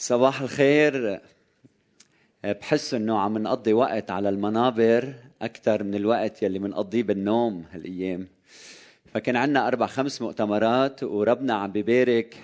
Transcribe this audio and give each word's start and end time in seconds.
صباح 0.00 0.40
الخير. 0.40 1.20
بحس 2.44 2.94
إنه 2.94 3.18
عم 3.18 3.38
نقضي 3.38 3.72
وقت 3.72 4.10
على 4.10 4.28
المنابر 4.28 5.14
أكثر 5.42 5.82
من 5.82 5.94
الوقت 5.94 6.42
يلي 6.42 6.58
بنقضيه 6.58 7.02
بالنوم 7.02 7.64
هالأيام. 7.72 8.28
فكان 9.14 9.36
عندنا 9.36 9.68
أربع 9.68 9.86
خمس 9.86 10.22
مؤتمرات 10.22 11.02
وربنا 11.02 11.54
عم 11.54 11.72
بيبارك 11.72 12.36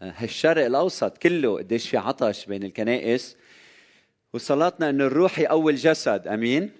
هالشرق 0.00 0.64
الأوسط 0.64 1.18
كله 1.18 1.58
قديش 1.58 1.88
في 1.88 1.96
عطش 1.96 2.46
بين 2.46 2.62
الكنائس. 2.64 3.36
وصلاتنا 4.32 4.90
إنه 4.90 5.04
الروح 5.04 5.38
يقوي 5.38 5.72
الجسد 5.72 6.28
آمين؟ 6.28 6.70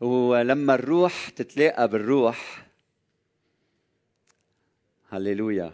ولما 0.00 0.74
الروح 0.74 1.28
تتلاقى 1.28 1.88
بالروح 1.88 2.66
هللويا. 5.10 5.72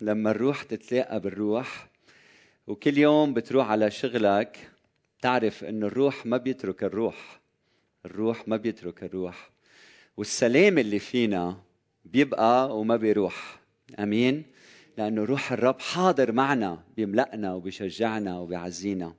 لما 0.00 0.30
الروح 0.30 0.62
تتلاقى 0.62 1.20
بالروح 1.20 1.91
وكل 2.72 2.98
يوم 2.98 3.34
بتروح 3.34 3.70
على 3.70 3.90
شغلك 3.90 4.70
تعرف 5.22 5.64
إنه 5.64 5.86
الروح 5.86 6.26
ما 6.26 6.36
بيترك 6.36 6.84
الروح 6.84 7.40
الروح 8.06 8.48
ما 8.48 8.56
بيترك 8.56 9.02
الروح. 9.02 9.50
والسلام 10.16 10.78
اللي 10.78 10.98
فينا 10.98 11.56
بيبقى 12.04 12.78
وما 12.78 12.96
بيروح. 12.96 13.60
آمين؟ 13.98 14.44
لأنه 14.98 15.24
روح 15.24 15.52
الرب 15.52 15.80
حاضر 15.80 16.32
معنا 16.32 16.82
بيملأنا 16.96 17.54
وبيشجعنا 17.54 18.38
وبيعزينا. 18.38 19.14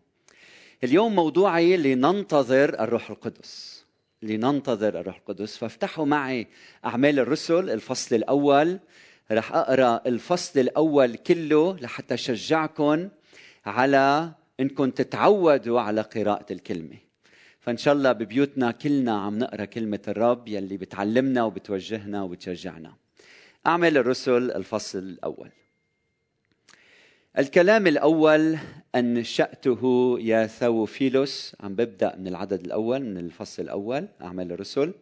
اليوم 0.83 1.15
موضوعي 1.15 1.77
لننتظر 1.77 2.79
الروح 2.79 3.09
القدس. 3.09 3.85
لننتظر 4.21 4.99
الروح 4.99 5.15
القدس. 5.15 5.57
فافتحوا 5.57 6.05
معي 6.05 6.47
أعمال 6.85 7.19
الرسل. 7.19 7.69
الفصل 7.69 8.15
الأول 8.15 8.79
رح 9.31 9.53
أقرأ 9.55 10.01
الفصل 10.05 10.59
الأول 10.59 11.15
كله 11.15 11.77
لحتى 11.81 12.13
أشجعكم 12.13 13.09
على 13.65 14.31
انكم 14.59 14.89
تتعودوا 14.89 15.81
على 15.81 16.01
قراءة 16.01 16.53
الكلمة. 16.53 16.97
فإن 17.59 17.77
شاء 17.77 17.93
الله 17.93 18.11
ببيوتنا 18.11 18.71
كلنا 18.71 19.11
عم 19.11 19.39
نقرأ 19.39 19.65
كلمة 19.65 19.99
الرب 20.07 20.47
يلي 20.47 20.77
بتعلمنا 20.77 21.43
وبتوجهنا 21.43 22.23
وبتشجعنا. 22.23 22.93
أعمل 23.67 23.97
الرسل 23.97 24.51
الفصل 24.51 24.99
الأول. 24.99 25.49
الكلام 27.37 27.87
الأول 27.87 28.57
انشاته 28.95 30.15
يا 30.21 30.47
ثوفيلوس 30.47 31.55
عم 31.59 31.75
ببدأ 31.75 32.15
من 32.15 32.27
العدد 32.27 32.65
الأول 32.65 32.99
من 32.99 33.17
الفصل 33.17 33.63
الأول 33.63 34.07
اعمال 34.21 34.51
الرسل. 34.51 34.93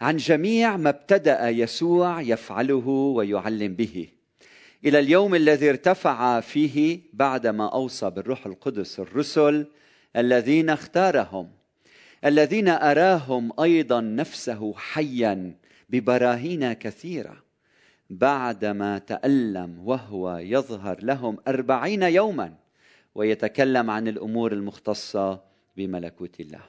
عن 0.00 0.16
جميع 0.16 0.76
ما 0.76 0.90
ابتدأ 0.90 1.48
يسوع 1.48 2.20
يفعله 2.20 2.88
ويعلم 2.88 3.74
به. 3.74 4.08
إلى 4.84 4.98
اليوم 4.98 5.34
الذي 5.34 5.70
ارتفع 5.70 6.40
فيه 6.40 7.00
بعدما 7.12 7.72
أوصى 7.72 8.10
بالروح 8.10 8.46
القدس 8.46 9.00
الرسل 9.00 9.66
الذين 10.16 10.70
اختارهم 10.70 11.50
الذين 12.24 12.68
أراهم 12.68 13.60
أيضا 13.60 14.00
نفسه 14.00 14.74
حيا 14.76 15.54
ببراهين 15.88 16.72
كثيرة. 16.72 17.44
بعدما 18.10 18.98
تألم 18.98 19.80
وهو 19.84 20.36
يظهر 20.36 21.04
لهم 21.04 21.38
أربعين 21.48 22.02
يوما 22.02 22.54
ويتكلم 23.14 23.90
عن 23.90 24.08
الأمور 24.08 24.52
المختصة 24.52 25.42
بملكوت 25.76 26.40
الله. 26.40 26.62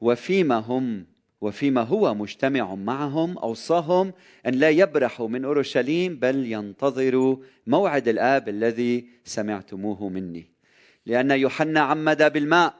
وفيما 0.00 0.56
هم 0.56 1.06
وفيما 1.40 1.82
هو 1.82 2.14
مجتمع 2.14 2.74
معهم 2.74 3.38
أوصاهم 3.38 4.12
أن 4.46 4.54
لا 4.54 4.70
يبرحوا 4.70 5.28
من 5.28 5.44
أورشليم 5.44 6.16
بل 6.16 6.52
ينتظروا 6.52 7.36
موعد 7.66 8.08
الآب 8.08 8.48
الذي 8.48 9.06
سمعتموه 9.24 10.08
مني. 10.08 10.46
لأن 11.06 11.30
يوحنا 11.30 11.80
عمد 11.80 12.32
بالماء 12.32 12.74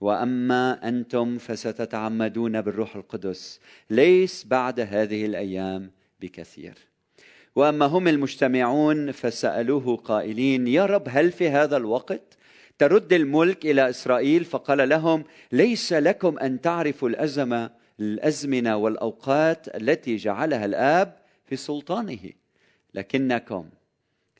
وأما 0.00 0.88
أنتم 0.88 1.38
فستتعمدون 1.38 2.60
بالروح 2.60 2.96
القدس. 2.96 3.60
ليس 3.90 4.44
بعد 4.44 4.80
هذه 4.80 5.26
الأيام 5.26 5.90
بكثير. 6.20 6.74
وأما 7.56 7.86
هم 7.86 8.08
المجتمعون 8.08 9.12
فسألوه 9.12 9.96
قائلين 9.96 10.66
يا 10.66 10.86
رب 10.86 11.04
هل 11.08 11.32
في 11.32 11.48
هذا 11.48 11.76
الوقت 11.76 12.38
ترد 12.78 13.12
الملك 13.12 13.66
إلى 13.66 13.90
إسرائيل؟ 13.90 14.44
فقال 14.44 14.88
لهم 14.88 15.24
ليس 15.52 15.92
لكم 15.92 16.38
أن 16.38 16.60
تعرفوا 16.60 17.08
الأزمة 17.08 17.83
الأزمنة 18.00 18.76
والأوقات 18.76 19.76
التي 19.76 20.16
جعلها 20.16 20.64
الآب 20.64 21.16
في 21.44 21.56
سلطانه. 21.56 22.30
لكنكم 22.94 23.68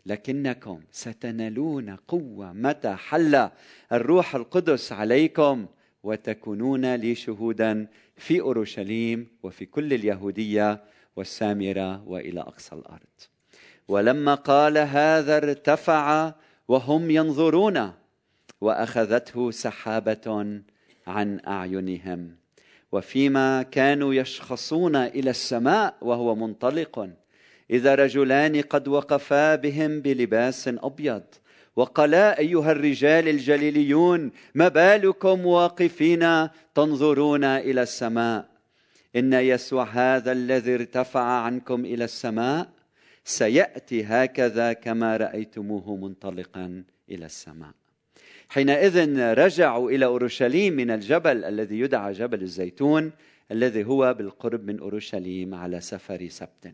لكنكم 0.06 0.80
ستنالون 0.90 1.96
قوة 2.08 2.52
متى 2.52 2.94
حل 2.94 3.48
الروح 3.92 4.34
القدس 4.34 4.92
عليكم 4.92 5.66
وتكونون 6.02 6.94
لي 6.94 7.14
شهودا 7.14 7.86
في 8.16 8.40
أورشليم 8.40 9.28
وفي 9.42 9.66
كل 9.66 9.92
اليهودية 9.92 10.84
والسامرة 11.16 12.08
وإلى 12.08 12.40
أقصى 12.40 12.74
الأرض. 12.74 13.20
ولما 13.88 14.34
قال 14.34 14.78
هذا 14.78 15.36
ارتفع 15.36 16.34
وهم 16.68 17.10
ينظرون 17.10 17.92
وأخذته 18.60 19.50
سحابة 19.50 20.60
عن 21.06 21.40
أعينهم. 21.46 22.43
وفيما 22.94 23.62
كانوا 23.62 24.14
يشخصون 24.14 24.96
إلى 24.96 25.30
السماء 25.30 25.94
وهو 26.00 26.34
منطلق. 26.34 27.10
إذا 27.70 27.94
رجلان 27.94 28.60
قد 28.60 28.88
وقفا 28.88 29.54
بهم 29.54 30.00
بلباس 30.00 30.68
أبيض. 30.68 31.22
وقالا 31.76 32.38
أيها 32.38 32.72
الرجال 32.72 33.28
الجليليون 33.28 34.30
ما 34.54 34.68
بالكم 34.68 35.46
واقفين 35.46 36.48
تنظرون 36.74 37.44
إلى 37.44 37.82
السماء؟ 37.82 38.48
إن 39.16 39.32
يسوع 39.32 39.84
هذا 39.84 40.32
الذي 40.32 40.74
ارتفع 40.74 41.20
عنكم 41.20 41.84
إلى 41.84 42.04
السماء 42.04 42.68
سيأتي 43.24 44.04
هكذا 44.04 44.72
كما 44.72 45.16
رأيتموه 45.16 45.96
منطلقا 45.96 46.84
إلى 47.10 47.26
السماء. 47.26 47.83
حينئذ 48.54 49.18
رجعوا 49.18 49.90
إلى 49.90 50.04
أورشليم 50.04 50.72
من 50.72 50.90
الجبل 50.90 51.44
الذي 51.44 51.80
يدعى 51.80 52.12
جبل 52.12 52.42
الزيتون 52.42 53.12
الذي 53.50 53.84
هو 53.84 54.14
بالقرب 54.14 54.66
من 54.66 54.78
أورشليم 54.80 55.54
على 55.54 55.80
سفر 55.80 56.28
سبت. 56.28 56.72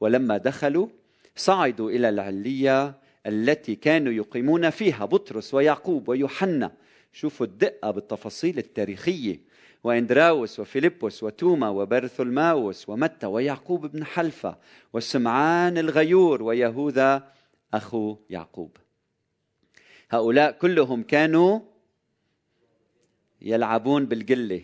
ولما 0.00 0.36
دخلوا 0.36 0.88
صعدوا 1.36 1.90
إلى 1.90 2.08
العلية 2.08 2.94
التي 3.26 3.74
كانوا 3.74 4.12
يقيمون 4.12 4.70
فيها 4.70 5.04
بطرس 5.04 5.54
ويعقوب 5.54 6.08
ويوحنا. 6.08 6.72
شوفوا 7.12 7.46
الدقة 7.46 7.90
بالتفاصيل 7.90 8.58
التاريخية. 8.58 9.40
واندراوس 9.84 10.60
وفيلبس 10.60 11.22
وتوما 11.22 11.68
وبرثلماوس 11.68 12.88
ومتى 12.88 13.26
ويعقوب 13.26 13.86
بن 13.86 14.04
حلفة 14.04 14.58
وسمعان 14.92 15.78
الغيور 15.78 16.42
ويهوذا 16.42 17.28
أخو 17.74 18.16
يعقوب. 18.30 18.76
هؤلاء 20.10 20.50
كلهم 20.52 21.02
كانوا 21.02 21.60
يلعبون 23.42 24.06
بالقلة. 24.06 24.62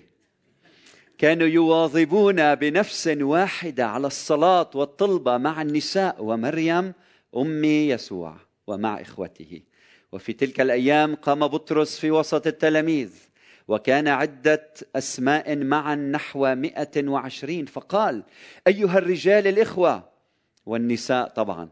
كانوا 1.19 1.47
يواظبون 1.47 2.55
بنفس 2.55 3.07
واحدة 3.21 3.87
على 3.87 4.07
الصلاة 4.07 4.71
والطلبة 4.75 5.37
مع 5.37 5.63
النساء 5.63 6.25
ومريم 6.25 6.93
أم 7.37 7.65
يسوع 7.65 8.37
ومع 8.67 9.01
إخوته. 9.01 9.63
وفي 10.13 10.33
تلك 10.33 10.61
الأيام 10.61 11.15
قام 11.15 11.47
بطرس 11.47 11.99
في 11.99 12.11
وسط 12.11 12.47
التلاميذ 12.47 13.13
وكان 13.69 14.09
عدة 14.09 14.71
أسماء 14.97 15.57
معا 15.57 15.95
نحو 15.95 16.55
مئة 16.55 17.09
وعشرين 17.09 17.67
فقال 17.67 18.23
أيها 18.67 18.99
الرجال 18.99 19.47
الإخوة 19.47 20.09
والنساء 20.67 21.29
طبعا. 21.29 21.69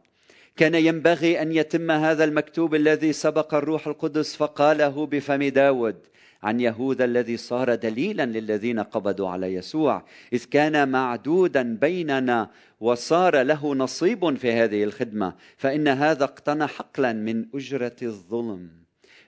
كان 0.57 0.75
ينبغي 0.75 1.43
أن 1.43 1.53
يتم 1.53 1.91
هذا 1.91 2.25
المكتوب 2.25 2.75
الذي 2.75 3.13
سبق 3.13 3.55
الروح 3.55 3.87
القدس 3.87 4.37
فقاله 4.37 5.07
بفم 5.07 5.43
داود 5.43 5.97
عن 6.43 6.61
يهوذا 6.61 7.05
الذي 7.05 7.37
صار 7.37 7.75
دليلا 7.75 8.27
للذين 8.27 8.81
قبضوا 8.81 9.29
على 9.29 9.55
يسوع 9.55 10.05
إذ 10.33 10.45
كان 10.45 10.89
معدودا 10.89 11.77
بيننا 11.77 12.51
وصار 12.81 13.43
له 13.43 13.75
نصيب 13.75 14.37
في 14.37 14.53
هذه 14.53 14.85
الخدمة 14.85 15.35
فإن 15.57 15.89
هذا 15.89 16.25
اقتنى 16.25 16.67
حقلا 16.67 17.13
من 17.13 17.47
أجرة 17.55 17.97
الظلم. 18.03 18.84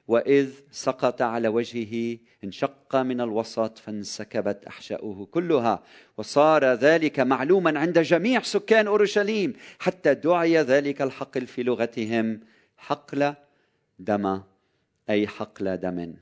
وإذ 0.08 0.50
سقط 0.70 1.22
على 1.22 1.48
وجهه 1.48 2.18
انشق 2.44 2.96
من 2.96 3.20
الوسط 3.20 3.78
فانسكبت 3.78 4.64
أحشاؤه 4.64 5.26
كلها. 5.26 5.82
وصار 6.16 6.64
ذلك 6.64 7.20
معلوما 7.20 7.78
عند 7.78 7.98
جميع 7.98 8.42
سكان 8.42 8.86
أورشليم 8.86 9.52
حتى 9.78 10.14
دعي 10.14 10.58
ذلك 10.58 11.02
الحقل 11.02 11.46
في 11.46 11.62
لغتهم 11.62 12.40
حقل 12.76 13.34
دم 13.98 14.40
أي 15.10 15.26
حقل 15.26 15.76
دم. 15.76 16.14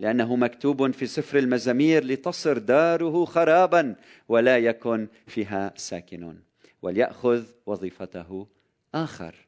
لأنه 0.00 0.36
مكتوب 0.36 0.90
في 0.90 1.06
سفر 1.06 1.38
المزامير 1.38 2.04
لتصر 2.04 2.58
داره 2.58 3.24
خرابا 3.24 3.96
ولا 4.28 4.58
يكن 4.58 5.08
فيها 5.26 5.72
ساكن 5.76 6.36
وليأخذ 6.82 7.44
وظيفته 7.66 8.46
آخر. 8.94 9.47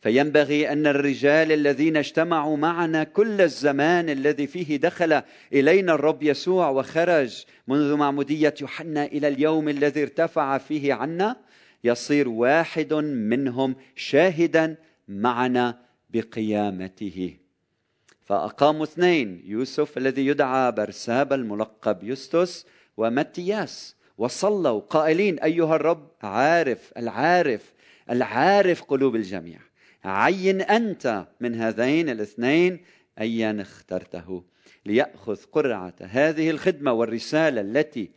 فينبغي 0.00 0.72
أن 0.72 0.86
الرجال 0.86 1.52
الذين 1.52 1.96
اجتمعوا 1.96 2.56
معنا 2.56 3.04
كل 3.04 3.40
الزمان 3.40 4.10
الذي 4.10 4.46
فيه 4.46 4.76
دخل 4.76 5.22
إلينا 5.52 5.94
الرب 5.94 6.22
يسوع 6.22 6.68
وخرج 6.68 7.44
منذ 7.68 7.94
معمودية 7.94 8.54
يوحنا 8.60 9.04
إلى 9.04 9.28
اليوم 9.28 9.68
الذي 9.68 10.02
ارتفع 10.02 10.58
فيه 10.58 10.94
عنا 10.94 11.36
يصير 11.84 12.28
واحد 12.28 12.94
منهم 12.94 13.76
شاهدا 13.96 14.76
معنا 15.08 15.78
بقيامته. 16.10 17.36
فأقاموا 18.24 18.84
اثنين 18.84 19.42
يوسف 19.44 19.98
الذي 19.98 20.26
يدعى 20.26 20.72
برساب 20.72 21.32
الملقب 21.32 22.02
يوستوس 22.02 22.66
ومتياس 22.96 23.96
وصلوا 24.18 24.80
قائلين 24.80 25.38
أيها 25.38 25.76
الرب 25.76 26.08
عارف 26.22 26.92
العارف 26.96 27.72
العارف 28.10 28.82
قلوب 28.82 29.16
الجميع. 29.16 29.67
عين 30.04 30.60
أنت 30.60 31.26
من 31.40 31.54
هذين 31.54 32.08
الاثنين 32.08 32.84
أيا 33.20 33.60
اخترته 33.60 34.44
ليأخذ 34.86 35.36
قرعة 35.52 35.94
هذه 36.00 36.50
الخدمة 36.50 36.92
والرسالة 36.92 37.60
التي 37.60 38.10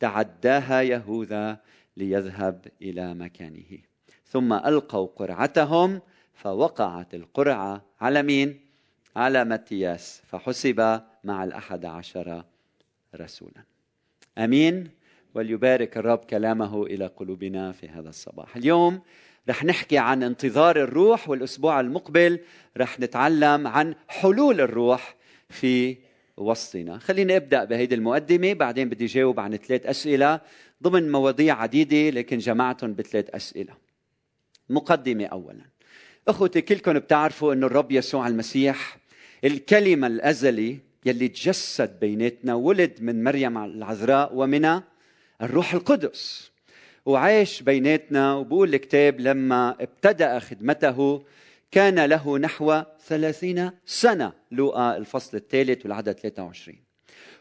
تعداها 0.00 0.82
يهوذا 0.82 1.60
ليذهب 1.96 2.66
إلى 2.82 3.14
مكانه. 3.14 3.78
ثم 4.26 4.52
ألقوا 4.52 5.06
قرعتهم 5.06 6.00
فوقعت 6.34 7.14
القرعة 7.14 7.84
على 8.00 8.22
مين؟ 8.22 8.60
على 9.16 9.44
متياس 9.44 10.22
فحسب 10.26 11.00
مع 11.24 11.44
الأحد 11.44 11.84
عشر 11.84 12.44
رسولا. 13.16 13.62
أمين. 14.38 14.90
وليبارك 15.34 15.96
الرب 15.96 16.18
كلامه 16.18 16.86
إلى 16.86 17.06
قلوبنا 17.06 17.72
في 17.72 17.88
هذا 17.88 18.08
الصباح. 18.08 18.56
اليوم 18.56 19.00
رح 19.48 19.64
نحكي 19.64 19.98
عن 19.98 20.22
انتظار 20.22 20.82
الروح 20.82 21.28
والأسبوع 21.28 21.80
المقبل 21.80 22.40
رح 22.76 23.00
نتعلم 23.00 23.66
عن 23.66 23.94
حلول 24.08 24.60
الروح 24.60 25.16
في 25.48 25.96
وسطنا. 26.36 26.98
خلينا 26.98 27.36
أبدأ 27.36 27.64
بهيدي 27.64 27.94
المقدمة 27.94 28.52
بعدين 28.52 28.88
بدي 28.88 29.06
جاوب 29.06 29.40
عن 29.40 29.56
ثلاث 29.56 29.86
أسئلة 29.86 30.40
ضمن 30.82 31.12
مواضيع 31.12 31.62
عديدة 31.62 32.10
لكن 32.10 32.38
جمعتهم 32.38 32.94
بثلاث 32.94 33.30
أسئلة. 33.30 33.74
مقدمة 34.70 35.24
اولا. 35.24 35.64
أخوتي 36.28 36.60
كلكم 36.60 36.92
بتعرفوا 36.92 37.52
إنه 37.52 37.66
الرب 37.66 37.92
يسوع 37.92 38.26
المسيح 38.28 38.98
الكلمة 39.44 40.06
الأزلي 40.06 40.78
يلي 41.04 41.28
تجسد 41.28 42.00
بيناتنا 42.00 42.54
ولد 42.54 42.98
من 43.00 43.24
مريم 43.24 43.58
العذراء 43.58 44.34
ومن 44.34 44.80
الروح 45.42 45.74
القدس. 45.74 46.50
وعاش 47.08 47.62
بيناتنا. 47.62 48.34
وبقول 48.34 48.74
الكتاب 48.74 49.20
لما 49.20 49.76
ابتدأ 49.80 50.38
خدمته 50.38 51.22
كان 51.70 52.04
له 52.04 52.38
نحو 52.38 52.82
ثلاثين 53.06 53.70
سنة 53.86 54.32
لوقا 54.52 54.96
الفصل 54.96 55.36
الثالث 55.36 55.82
والعدد 55.82 56.12
23 56.12 56.78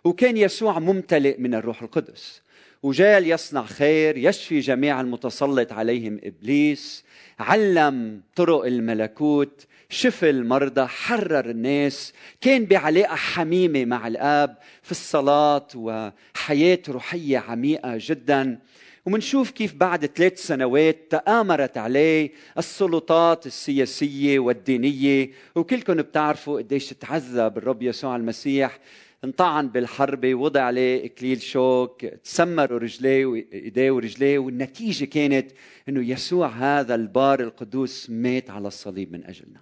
وكان 0.03 0.37
يسوع 0.37 0.79
ممتلئ 0.79 1.37
من 1.37 1.55
الروح 1.55 1.81
القدس. 1.81 2.41
وجاء 2.83 3.19
ليصنع 3.19 3.65
خير 3.65 4.17
يشفي 4.17 4.59
جميع 4.59 5.01
المتسلط 5.01 5.73
عليهم. 5.73 6.19
إبليس 6.23 7.03
علم 7.39 8.21
طرق 8.35 8.65
الملكوت 8.65 9.65
شفى 9.89 10.29
المرضى 10.29 10.85
حرر 10.85 11.49
الناس. 11.49 12.13
كان 12.41 12.65
بعلاقة 12.65 13.15
حميمة 13.15 13.85
مع 13.85 14.07
الآب 14.07 14.57
في 14.83 14.91
الصلاة 14.91 15.67
وحياة 15.75 16.79
روحية 16.89 17.37
عميقة 17.37 17.97
جدا. 17.97 18.59
ومنشوف 19.07 19.51
كيف 19.51 19.73
بعد 19.73 20.05
ثلاث 20.05 20.39
سنوات 20.47 20.97
تآمرت 21.09 21.77
عليه 21.77 22.31
السلطات 22.57 23.45
السياسية 23.45 24.39
والدينية 24.39 25.31
وكلكم 25.55 25.93
بتعرفوا 25.93 26.57
قديش 26.57 26.89
تعذب 26.89 27.57
الرب 27.57 27.81
يسوع 27.81 28.15
المسيح. 28.15 28.79
انطعن 29.23 29.69
بالحربة 29.69 30.35
وضع 30.35 30.61
عليه 30.61 31.05
إكليل 31.05 31.41
شوك 31.41 32.05
تسمروا 32.05 32.79
رجليه 32.79 33.25
وإيديه 33.25 33.91
ورجليه 33.91 34.39
والنتيجة 34.39 35.05
كانت 35.05 35.51
أنه 35.89 36.09
يسوع 36.09 36.47
هذا 36.47 36.95
البار 36.95 37.39
القدوس 37.39 38.09
مات 38.09 38.49
على 38.49 38.67
الصليب 38.67 39.11
من 39.11 39.25
أجلنا. 39.25 39.61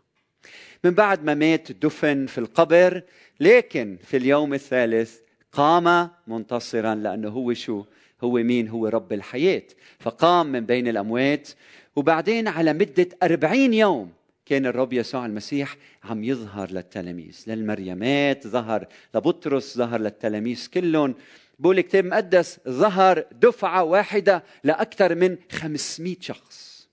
من 0.83 0.91
بعد 0.91 1.24
ما 1.24 1.33
مات 1.33 1.71
دفن 1.71 2.25
في 2.25 2.38
القبر 2.38 3.01
لكن 3.39 3.98
في 4.03 4.18
اليوم 4.18 4.53
الثالث 4.53 5.19
قام 5.51 6.09
منتصرا 6.27 6.95
لأنه 6.95 7.30
هو 7.30 7.53
شو؟ 7.53 7.83
هو 8.23 8.31
مين؟ 8.31 8.67
هو 8.67 8.88
رب 8.88 9.13
الحياة. 9.13 9.63
فقام 10.00 10.51
من 10.51 10.65
بين 10.65 10.88
الأموات. 10.88 11.50
وبعدين 11.95 12.47
على 12.47 12.73
مدة 12.73 13.09
أربعين 13.23 13.73
يوم 13.73 14.12
كان 14.45 14.65
الرب 14.65 14.94
يسوع 14.94 15.25
المسيح 15.25 15.77
عم 16.03 16.23
يظهر 16.23 16.71
للتلاميذ 16.71 17.44
للمريمات 17.47 18.47
ظهر 18.47 18.88
لبطرس 19.15 19.77
ظهر 19.77 20.01
للتلاميذ 20.01 20.67
كلهم. 20.73 21.15
بقول 21.59 21.79
الكتاب 21.79 22.06
المقدس 22.06 22.59
ظهر 22.69 23.25
دفعة 23.41 23.83
واحدة 23.83 24.44
لأكثر 24.63 25.15
من 25.15 25.38
500 25.51 26.15
شخص. 26.19 26.88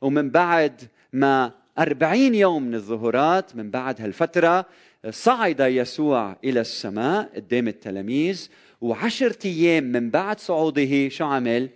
ومن 0.00 0.30
بعد 0.30 0.82
ما 1.12 1.52
أربعين 1.78 2.34
يوم 2.34 2.62
من 2.62 2.74
الظهورات 2.74 3.56
من 3.56 3.70
بعد 3.70 4.00
هالفترة 4.00 4.66
صعد 5.10 5.60
يسوع 5.60 6.36
إلى 6.44 6.60
السماء 6.60 7.30
قدام 7.36 7.68
التلاميذ 7.68 8.48
وعشرة 8.82 9.38
أيام 9.44 9.84
من 9.84 10.10
بعد 10.10 10.40
صعوده 10.40 11.08
شو 11.08 11.24
عمل؟ 11.24 11.70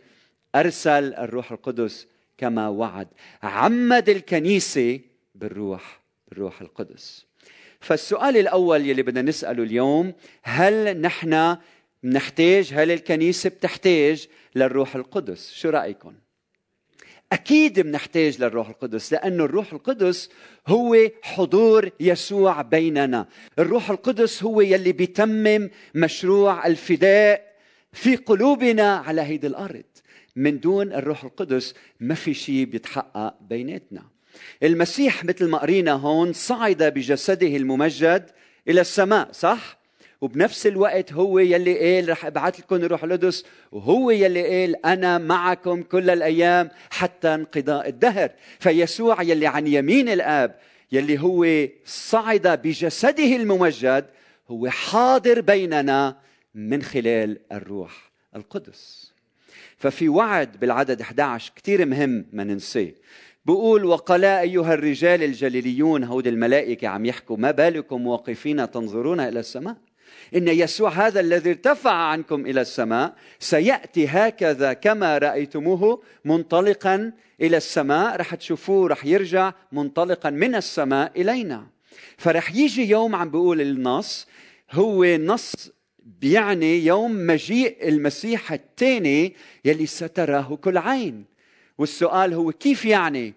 أرسل 0.55 1.14
الروح 1.14 1.53
القدس 1.53 2.06
كما 2.38 2.69
وعد. 2.69 3.08
عمد 3.43 4.08
الكنيسة 4.08 5.00
بالروح 5.35 6.00
بالروح 6.29 6.61
القدس. 6.61 7.26
فالسؤال 7.81 8.37
الأول 8.37 8.87
يلي 8.87 9.03
بدنا 9.03 9.23
نسأله 9.23 9.62
اليوم 9.62 10.12
هل 10.43 11.00
نحن 11.00 11.56
نحتاج 12.05 12.73
هل 12.75 12.91
الكنيسة 12.91 13.50
بتحتاج 13.50 14.29
للروح 14.55 14.97
القدس؟ 14.97 15.53
شو 15.53 15.70
رأيكم 15.70 16.14
أكيد 17.36 17.80
بنحتاج 17.80 18.42
للروح 18.42 18.68
القدس 18.68 19.12
لأنه 19.12 19.44
الروح 19.44 19.72
القدس 19.72 20.30
هو 20.66 20.96
حضور 21.22 21.90
يسوع 22.00 22.62
بيننا. 22.62 23.26
الروح 23.58 23.90
القدس 23.90 24.42
هو 24.42 24.60
يلي 24.60 24.92
بيتمم 24.92 25.70
مشروع 25.94 26.66
الفداء 26.66 27.52
في 27.92 28.16
قلوبنا 28.16 28.96
على 28.96 29.20
هيدي 29.20 29.46
الأرض. 29.46 29.84
من 30.36 30.60
دون 30.60 30.92
الروح 30.92 31.24
القدس 31.24 31.74
ما 32.00 32.14
في 32.14 32.34
شيء 32.34 32.64
بيتحقق 32.64 33.34
بيناتنا. 33.40 34.02
المسيح 34.62 35.24
مثل 35.24 35.48
ما 35.48 35.58
قرينا 35.58 35.92
هون 35.92 36.32
صعد 36.32 36.82
بجسده 36.82 37.56
الممجد 37.56 38.30
إلى 38.69 38.81
السماء 38.81 39.32
صح؟ 39.32 39.78
وبنفس 40.20 40.67
الوقت 40.67 41.13
هو 41.13 41.39
يلي 41.39 41.94
قال 41.94 42.08
رح 42.08 42.27
أبعث 42.27 42.61
لكم 42.61 42.77
الروح 42.77 43.05
القدس 43.05 43.44
وهو 43.73 44.11
يلي 44.11 44.61
قال 44.61 44.87
أنا 44.87 45.19
معكم 45.19 45.82
كل 45.82 46.11
الأيام 46.11 46.70
حتى 46.91 47.35
انقضاء 47.35 47.89
الدهر. 47.89 48.31
فيسوع 48.58 49.23
يلي 49.23 49.46
عن 49.46 49.67
يمين 49.67 50.08
الآب 50.08 50.58
يلي 50.93 51.20
هو 51.20 51.69
صعد 51.85 52.61
بجسده 52.63 53.37
الممجد 53.37 54.06
هو 54.49 54.69
حاضر 54.69 55.41
بيننا 55.41 56.17
من 56.55 56.82
خلال 56.82 57.39
الروح 57.53 58.11
القدس. 58.37 59.13
ففي 59.77 60.08
وعد 60.08 60.61
بالعدد 60.61 61.01
11 61.01 61.53
كثير 61.56 61.87
مهم 61.87 62.27
ما 62.32 62.44
ننساه 62.44 62.93
بقول 63.46 63.85
وقلا 63.85 64.41
أيها 64.41 64.75
الرجال 64.75 65.23
الجليليون 65.23 66.05
هود 66.05 66.27
الملائكة 66.27 66.89
عم 66.89 67.06
يحكوا 67.06 67.37
ما 67.37 67.51
بالكم 67.51 68.06
واقفين 68.06 68.70
تنظرون 68.70 69.20
إلى 69.20 69.41
السماء؟ 69.41 69.77
إن 70.34 70.48
يسوع 70.48 70.90
هذا 70.90 71.20
الذي 71.20 71.50
ارتفع 71.50 71.90
عنكم 71.90 72.46
إلى 72.46 72.60
السماء 72.60 73.14
سيأتي 73.38 74.06
هكذا 74.06 74.72
كما 74.72 75.18
رأيتموه 75.18 76.02
منطلقا 76.24 77.12
إلى 77.40 77.56
السماء. 77.56 78.16
رح 78.16 78.34
تشوفوه 78.34 78.88
رح 78.88 79.04
يرجع 79.04 79.52
منطلقا 79.72 80.30
من 80.30 80.54
السماء 80.54 81.12
إلينا. 81.16 81.66
فرح 82.18 82.54
يجي 82.54 82.90
يوم 82.90 83.14
عم 83.14 83.30
بيقول 83.30 83.60
النص. 83.60 84.26
هو 84.72 85.04
نص 85.04 85.70
بيعني 85.98 86.86
يوم 86.86 87.26
مجيء 87.26 87.88
المسيح 87.88 88.52
الثاني 88.52 89.34
يلي 89.64 89.86
ستراه 89.86 90.56
كل 90.56 90.78
عين. 90.78 91.24
والسؤال 91.78 92.34
هو 92.34 92.52
كيف 92.52 92.84
يعني؟ 92.84 93.34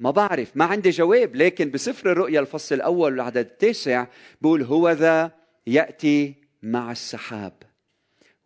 ما 0.00 0.10
بعرف 0.10 0.52
ما 0.54 0.64
عندي 0.64 0.90
جواب 0.90 1.36
لكن 1.36 1.70
بسفر 1.70 2.12
الرؤيا 2.12 2.40
الفصل 2.40 2.74
الأول 2.74 3.12
والعدد 3.12 3.36
التاسع 3.36 4.06
بقول 4.40 4.62
هو 4.62 4.90
ذا 4.90 5.32
يأتي 5.66 6.34
مع 6.62 6.92
السحاب 6.92 7.52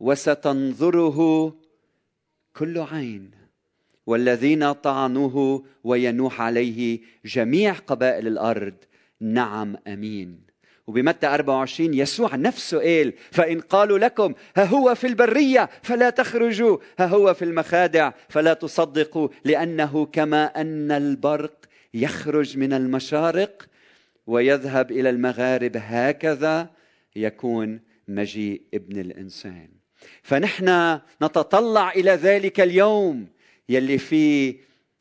وستنظره 0.01 1.55
كل 2.57 2.79
عين 2.79 3.31
والذين 4.07 4.73
طعنوه 4.73 5.65
وينوح 5.85 6.41
عليه 6.41 7.01
جميع 7.25 7.73
قبائل 7.73 8.27
الأرض. 8.27 8.75
نعم 9.21 9.77
أمين. 9.87 10.41
وبمتى 10.87 11.27
24 11.27 11.95
يسوع 11.95 12.37
نفسه 12.37 12.79
قال 12.79 13.13
فإن 13.31 13.61
قالوا 13.61 13.99
لكم 13.99 14.35
ها 14.57 14.65
هو 14.65 14.95
في 14.95 15.07
البرية 15.07 15.71
فلا 15.83 16.11
تخرجوا. 16.11 16.79
ها 16.99 17.07
هو 17.07 17.35
في 17.35 17.45
المخادع 17.45 18.13
فلا 18.29 18.55
تصدقوا 18.55 19.29
لأنه 19.45 20.07
كما 20.07 20.45
أن 20.45 20.91
البرق 20.91 21.55
يخرج 21.95 22.59
من 22.59 22.73
المشارق 22.73 23.67
ويذهب 24.27 24.91
إلى 24.91 25.11
المغارب 25.11 25.77
هكذا. 25.77 26.80
يكون 27.17 27.81
مجيء 28.09 28.63
ابن 28.75 29.01
الإنسان. 29.01 29.69
فنحن 30.23 30.99
نتطلع 31.23 31.91
إلى 31.91 32.11
ذلك 32.11 32.61
اليوم 32.61 33.27
يلي 33.69 33.99
فيه 33.99 34.57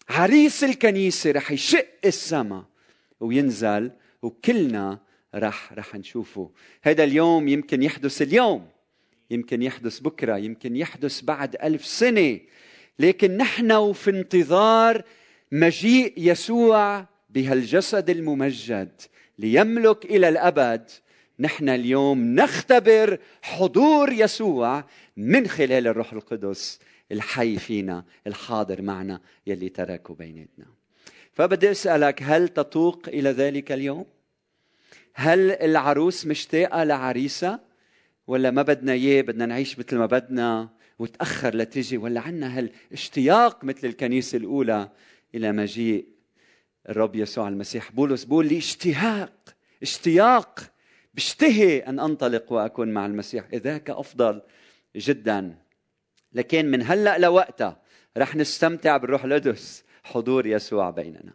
عريس 0.10 0.64
الكنيسة 0.64 1.32
رح 1.32 1.52
يشق 1.52 1.88
السماء 2.06 2.66
وينزل 3.20 3.92
وكلنا 4.22 5.00
رح 5.36 5.74
رح 5.74 5.96
نشوفه. 5.96 6.52
هذا 6.84 7.04
اليوم 7.04 7.48
يمكن 7.48 7.84
يحدث 7.84 8.22
اليوم 8.22 8.68
يمكن 9.32 9.62
يحدث 9.62 10.00
بكرة 10.00 10.38
يمكن 10.38 10.76
يحدث 10.76 11.22
بعد 11.22 11.56
ألف 11.56 11.86
سنة. 11.86 12.40
لكن 13.00 13.38
نحن 13.38 13.72
وفي 13.72 14.10
انتظار 14.10 15.04
مجيء 15.52 16.14
يسوع 16.18 17.06
بهالجسد 17.30 18.10
الممجد 18.10 19.02
ليملك 19.40 20.06
إلى 20.06 20.30
الأبد 20.30 20.90
نحن 21.40 21.70
اليوم 21.70 22.36
نختبر 22.36 23.20
حضور 23.42 24.12
يسوع 24.12 24.86
من 25.18 25.48
خلال 25.48 25.88
الروح 25.88 26.14
القدس 26.14 26.80
الحي 27.12 27.58
فينا 27.58 28.06
الحاضر 28.28 28.82
معنا 28.82 29.22
يلي 29.48 29.70
تركه 29.70 30.14
بيناتنا. 30.14 30.66
فبدي 31.32 31.72
أسألك 31.72 32.24
هل 32.24 32.48
تتوق 32.48 33.08
إلى 33.08 33.30
ذلك 33.30 33.72
اليوم؟ 33.72 34.06
هل 35.14 35.52
العروس 35.52 36.26
مشتاقة 36.26 36.84
لعريسها 36.84 37.60
ولا 38.28 38.52
ما 38.52 38.62
بدنا 38.62 38.92
إياه 38.92 39.22
بدنا 39.22 39.46
نعيش 39.46 39.80
مثل 39.80 39.98
ما 39.98 40.06
بدنا 40.06 40.70
وتأخر 41.00 41.56
لتجي 41.56 41.98
ولا 41.98 42.22
عنا 42.22 42.58
هالاشتياق 42.58 43.64
مثل 43.64 43.88
الكنيسة 43.88 44.38
الأولى 44.38 44.90
إلى 45.36 45.52
مجيء 45.52 46.06
الرب 46.90 47.16
يسوع 47.16 47.48
المسيح؟ 47.48 47.92
بولس 47.92 48.24
بقول 48.24 48.48
لي 48.48 48.58
اشتياق 48.58 49.56
اشتياق 49.82 50.60
بشتهي 51.14 51.80
أن 51.80 52.00
أنطلق 52.00 52.52
وأكون 52.52 52.88
مع 52.88 53.06
المسيح. 53.06 53.44
إذاك 53.54 53.90
أفضل 53.90 54.42
جدا. 54.96 55.56
لكن 56.34 56.66
من 56.66 56.82
هلأ 56.82 57.18
لوقتها 57.18 57.82
رح 58.18 58.36
نستمتع 58.36 58.98
بالروح 58.98 59.24
القدس 59.24 59.84
حضور 60.04 60.46
يسوع 60.46 60.90
بيننا. 60.90 61.34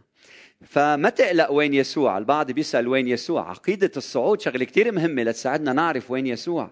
فما 0.66 1.11
تقلق 1.11 1.52
وين 1.52 1.75
يسوع؟ 1.75 2.19
البعض 2.19 2.50
بيسأل 2.50 2.88
وين 2.88 3.09
يسوع؟ 3.09 3.50
عقيدة 3.50 3.90
الصعود 3.97 4.40
شغلة 4.40 4.64
كتير 4.64 4.93
مهمة 4.93 5.23
لتساعدنا 5.23 5.73
نعرف 5.73 6.11
وين 6.11 6.26
يسوع. 6.26 6.71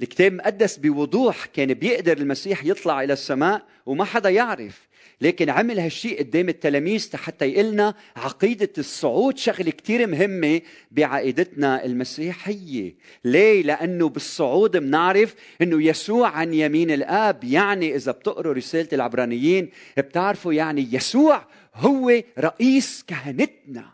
الكتاب 0.00 0.32
مقدس 0.32 0.76
بوضوح 0.76 1.46
كان 1.46 1.74
بيقدر 1.74 2.18
المسيح 2.18 2.64
يطلع 2.64 3.02
إلى 3.02 3.12
السماء 3.12 3.66
وما 3.86 4.04
حدا 4.04 4.30
يعرف. 4.30 4.87
لكن 5.20 5.50
عمل 5.50 5.80
هالشيء 5.80 6.18
قدام 6.18 6.48
التلاميذ 6.48 7.16
حتى 7.16 7.46
يقلنا 7.46 7.94
عقيدة 8.16 8.72
الصعود 8.78 9.38
شغلة 9.38 9.70
كتير 9.70 10.06
مهمة 10.06 10.60
بعقيدتنا 10.90 11.84
المسيحية. 11.84 12.94
ليه؟ 13.24 13.62
لأنه 13.62 14.08
بالصعود 14.08 14.76
بنعرف 14.76 15.34
أنه 15.62 15.82
يسوع 15.82 16.28
عن 16.28 16.54
يمين 16.54 16.90
الآب 16.90 17.44
يعني 17.44 17.96
إذا 17.96 18.12
بتقروا 18.12 18.54
رسالة 18.54 18.88
العبرانيين 18.92 19.70
بتعرفوا 19.96 20.52
يعني 20.52 20.88
يسوع 20.92 21.46
هو 21.74 22.22
رئيس 22.38 23.04
كهنتنا. 23.06 23.84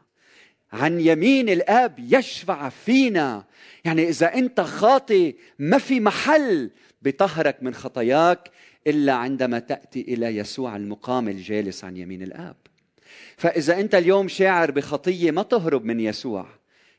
عن 0.73 1.01
يمين 1.01 1.49
الآب 1.49 1.99
يشفع 1.99 2.69
فينا. 2.69 3.45
يعني 3.85 4.09
إذا 4.09 4.35
أنت 4.35 4.61
خاطي 4.61 5.35
ما 5.59 5.79
في 5.79 6.01
محل 6.01 6.71
بطهرك 7.03 7.57
من 7.63 7.75
خطاياك 7.75 8.51
إلا 8.87 9.13
عندما 9.13 9.59
تأتي 9.59 10.01
إلى 10.01 10.37
يسوع 10.37 10.77
المقام 10.77 11.29
الجالس 11.29 11.85
عن 11.85 11.97
يمين 11.97 12.23
الآب. 12.23 12.57
فإذا 13.37 13.81
أنت 13.81 13.95
اليوم 13.95 14.29
شاعر 14.29 14.71
بخطية 14.71 15.31
ما 15.31 15.43
تهرب 15.43 15.85
من 15.85 16.01
يسوع 16.01 16.47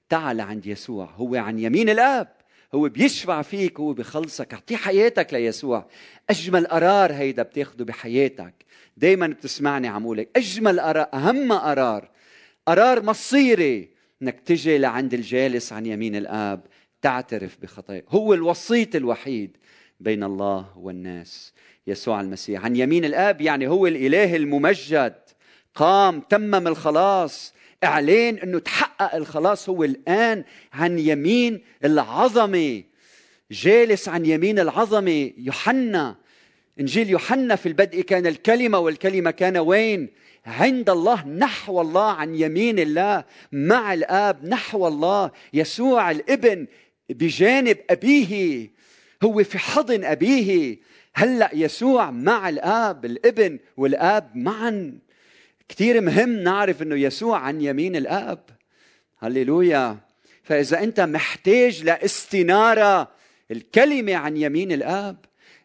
تعال 0.10 0.42
عند 0.42 0.65
يسوع 0.65 1.06
هو 1.06 1.36
عن 1.36 1.60
يمين 1.60 1.89
الآب. 1.89 2.27
هو 2.75 2.89
بيشفع 2.89 3.42
فيك 3.42 3.80
هو 3.80 3.94
بخلصك. 3.94 4.54
أعطيه 4.54 4.75
حياتك 4.75 5.34
ليسوع. 5.34 5.88
أجمل 6.30 6.68
قرار 6.68 7.13
هيدا 7.13 7.44
بتاخده 7.44 7.86
بحياتك. 7.86 8.54
دايما 8.98 9.27
بتسمعني 9.27 9.88
عم 9.88 10.04
أقول 10.04 10.27
أجمل 10.36 10.80
قرار 10.80 11.08
أهم 11.13 11.54
قرار. 11.54 12.10
قرار 12.68 13.04
مصيري 13.04 13.89
إنك 14.22 14.39
تجي 14.39 14.77
لعند 14.77 15.13
الجالس 15.13 15.74
عن 15.74 15.86
يمين 15.86 16.15
الآب 16.15 16.62
تعترف 17.01 17.58
بخطاياك 17.62 18.06
هو 18.10 18.34
الوسيط 18.34 18.96
الوحيد 18.96 19.58
بين 20.00 20.24
الله 20.24 20.77
والناس. 20.77 21.54
يسوع 21.88 22.22
المسيح. 22.22 22.65
عن 22.65 22.75
يمين 22.75 23.06
الآب 23.06 23.42
يعني 23.42 23.68
هو 23.68 23.88
الإله 23.88 24.36
الممجد 24.36 25.15
قام 25.75 26.20
تمم 26.20 26.68
الخلاص. 26.68 27.54
إعلان 27.84 28.38
إنه 28.38 28.60
تحقق 28.60 29.15
الخلاص 29.15 29.70
هو 29.70 29.84
الآن 29.84 30.44
عن 30.74 31.00
يمين 31.00 31.62
العظمة. 31.86 32.84
جالس 33.51 34.10
عن 34.10 34.25
يمين 34.25 34.60
العظمة 34.60 35.32
يوحنا. 35.38 36.15
إنجيل 36.80 37.10
يوحنا 37.10 37.56
في 37.56 37.65
البدء 37.65 38.01
كان 38.01 38.27
الكلمة 38.27 38.80
والكلمة 38.80 39.32
كان 39.32 39.58
وين؟ 39.58 40.10
عند 40.46 40.89
الله 40.89 41.27
نحو 41.27 41.82
الله 41.82 42.12
عن 42.12 42.36
يمين 42.36 42.80
الله 42.80 43.24
مع 43.51 43.94
الآب 43.94 44.46
نحو 44.46 44.88
الله. 44.88 45.32
يسوع 45.54 46.12
الابن 46.12 46.68
بجانب 47.10 47.77
أبيه 47.89 48.72
هو 49.24 49.44
في 49.44 49.58
حضن 49.58 50.04
أبيه. 50.04 50.77
هلأ 51.15 51.50
يسوع 51.53 52.12
مع 52.12 52.50
الآب 52.50 53.05
الابن 53.05 53.60
والآب 53.77 54.38
معا. 54.38 55.00
كثير 55.69 56.01
مهم 56.01 56.29
نعرف 56.29 56.81
إنه 56.81 56.95
يسوع 56.95 57.39
عن 57.39 57.62
يمين 57.62 57.95
الآب. 57.95 58.39
هللويا. 59.19 59.98
فإذا 60.43 60.84
أنت 60.84 61.00
محتاج 61.00 61.84
لاستنارة 61.84 63.12
الكلمة 63.51 64.15
عن 64.15 64.38
يمين 64.38 64.72
الآب 64.72 65.17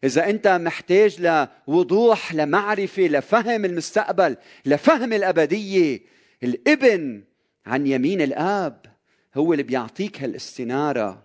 إذا 0.05 0.31
أنت 0.31 0.49
محتاج 0.49 1.21
لوضوح 1.69 2.35
لمعرفة 2.35 3.03
لفهم 3.03 3.65
المستقبل 3.65 4.37
لفهم 4.67 5.13
الأبدية 5.13 6.01
الابن 6.43 7.23
عن 7.67 7.87
يمين 7.87 8.21
الآب 8.23 8.87
هو 9.35 9.53
اللي 9.53 9.63
بيعطيك 9.63 10.23
هالاستنارة. 10.23 11.23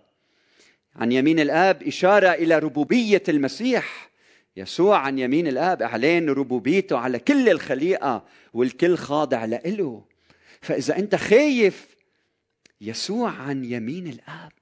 عن 0.96 1.12
يمين 1.12 1.40
الآب 1.40 1.82
إشارة 1.82 2.28
إلى 2.28 2.58
ربوبية 2.58 3.22
المسيح. 3.28 4.10
يسوع 4.56 4.98
عن 4.98 5.18
يمين 5.18 5.46
الآب 5.46 5.82
إعلان 5.82 6.30
ربوبيته 6.30 6.98
على 6.98 7.18
كل 7.18 7.48
الخليقة 7.48 8.24
والكل 8.52 8.96
خاضع 8.96 9.44
له 9.44 10.04
فإذا 10.60 10.98
أنت 10.98 11.14
خايف 11.14 11.96
يسوع 12.80 13.30
عن 13.30 13.64
يمين 13.64 14.06
الآب 14.06 14.52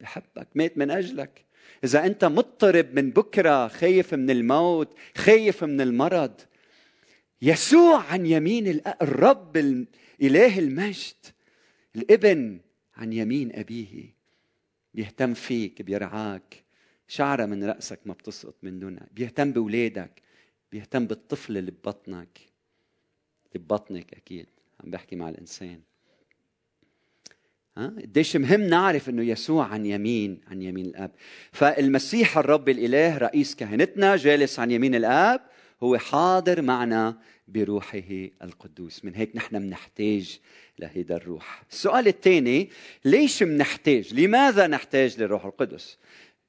بحبك 0.00 0.48
مات 0.54 0.78
من 0.78 0.90
أجلك. 0.90 1.44
إذا 1.84 2.06
أنت 2.06 2.24
مضطرب 2.24 2.94
من 2.94 3.10
بكرة 3.10 3.68
خايف 3.68 4.14
من 4.14 4.30
الموت 4.30 4.96
خايف 5.16 5.64
من 5.64 5.80
المرض 5.80 6.40
يسوع 7.42 8.02
عن 8.02 8.26
يمين 8.26 8.66
الاب 8.66 8.96
الرب 9.02 9.56
اله 10.22 10.58
المجد 10.58 11.14
الابن 11.96 12.60
عن 12.96 13.12
يمين 13.12 13.52
أبيه. 13.54 14.14
بيهتم 14.94 15.34
فيك 15.34 15.82
بيرعاك. 15.82 16.63
شعرة 17.14 17.46
من 17.46 17.64
رأسك 17.64 18.00
ما 18.06 18.12
بتسقط 18.12 18.54
من 18.62 18.78
دونها 18.78 19.06
بيهتم 19.12 19.52
بولادك 19.52 20.22
بيهتم 20.72 21.06
بالطفل 21.06 21.56
اللي 21.56 21.70
ببطنك. 21.70 22.38
اللي 23.46 23.64
ببطنك 23.64 24.14
أكيد 24.14 24.46
عم 24.80 24.90
بحكي 24.90 25.16
مع 25.16 25.28
الإنسان. 25.28 25.80
ها؟ 27.76 27.86
قديش 27.86 28.36
مهم 28.36 28.60
نعرف 28.60 29.08
إنه 29.08 29.22
يسوع 29.22 29.66
عن 29.66 29.86
يمين 29.86 30.40
عن 30.46 30.62
يمين 30.62 30.86
الأب. 30.86 31.10
فالمسيح 31.52 32.38
الرب 32.38 32.68
الإله 32.68 33.18
رئيس 33.18 33.54
كهنتنا 33.54 34.16
جالس 34.16 34.58
عن 34.58 34.70
يمين 34.70 34.94
الأب 34.94 35.40
هو 35.82 35.98
حاضر 35.98 36.62
معنا 36.62 37.18
بروحه 37.48 38.28
القدوس. 38.42 39.04
من 39.04 39.14
هيك 39.14 39.36
نحن 39.36 39.58
بنحتاج 39.58 40.40
لهيدا 40.78 41.16
الروح. 41.16 41.62
السؤال 41.72 42.08
الثاني 42.08 42.70
ليش 43.04 43.42
بنحتاج 43.42 44.14
لماذا 44.14 44.66
نحتاج 44.66 45.20
للروح 45.20 45.44
القدس؟ 45.44 45.98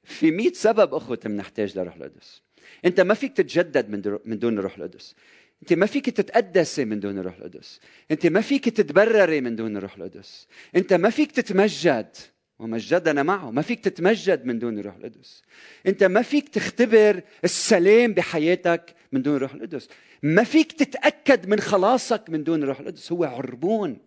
في 0.06 0.30
مئة 0.30 0.52
سبب 0.52 0.94
أخوة 0.94 1.20
بنحتاج 1.24 1.78
لروح 1.78 1.96
القدس. 1.96 2.42
أنت 2.84 3.00
ما 3.00 3.14
فيك 3.14 3.36
تتجدد 3.36 3.88
من 3.90 4.18
من 4.24 4.38
دون 4.38 4.58
الروح 4.58 4.76
القدس. 4.76 5.14
أنت 5.62 5.72
ما 5.72 5.86
فيك 5.86 6.10
تتقدسي 6.10 6.84
من 6.84 7.00
دون 7.00 7.18
الروح 7.18 7.36
القدس. 7.36 7.80
أنت 8.10 8.26
ما 8.26 8.40
فيك 8.40 8.68
تتبرري 8.68 9.40
من 9.40 9.56
دون 9.56 9.76
الروح 9.76 9.96
القدس. 9.96 10.46
أنت 10.76 10.92
ما 10.92 11.10
فيك 11.10 11.32
تتمجد 11.32 12.16
ومجدنا 12.58 13.22
معه 13.22 13.50
ما 13.50 13.62
فيك 13.62 13.80
تتمجد 13.84 14.44
من 14.44 14.58
دون 14.58 14.78
الروح 14.78 14.94
القدس. 14.96 15.42
أنت 15.86 16.04
ما 16.04 16.22
فيك 16.22 16.48
تختبر 16.48 17.22
السلام 17.44 18.12
بحياتك 18.12 18.94
من 19.12 19.22
دون 19.22 19.36
الروح 19.36 19.54
القدس. 19.54 19.88
ما 20.22 20.44
فيك 20.44 20.72
تتأكد 20.72 21.48
من 21.48 21.60
خلاصك 21.60 22.30
من 22.30 22.44
دون 22.44 22.62
الروح 22.62 22.80
القدس. 22.80 23.12
هو 23.12 23.24
عربون 23.24 23.98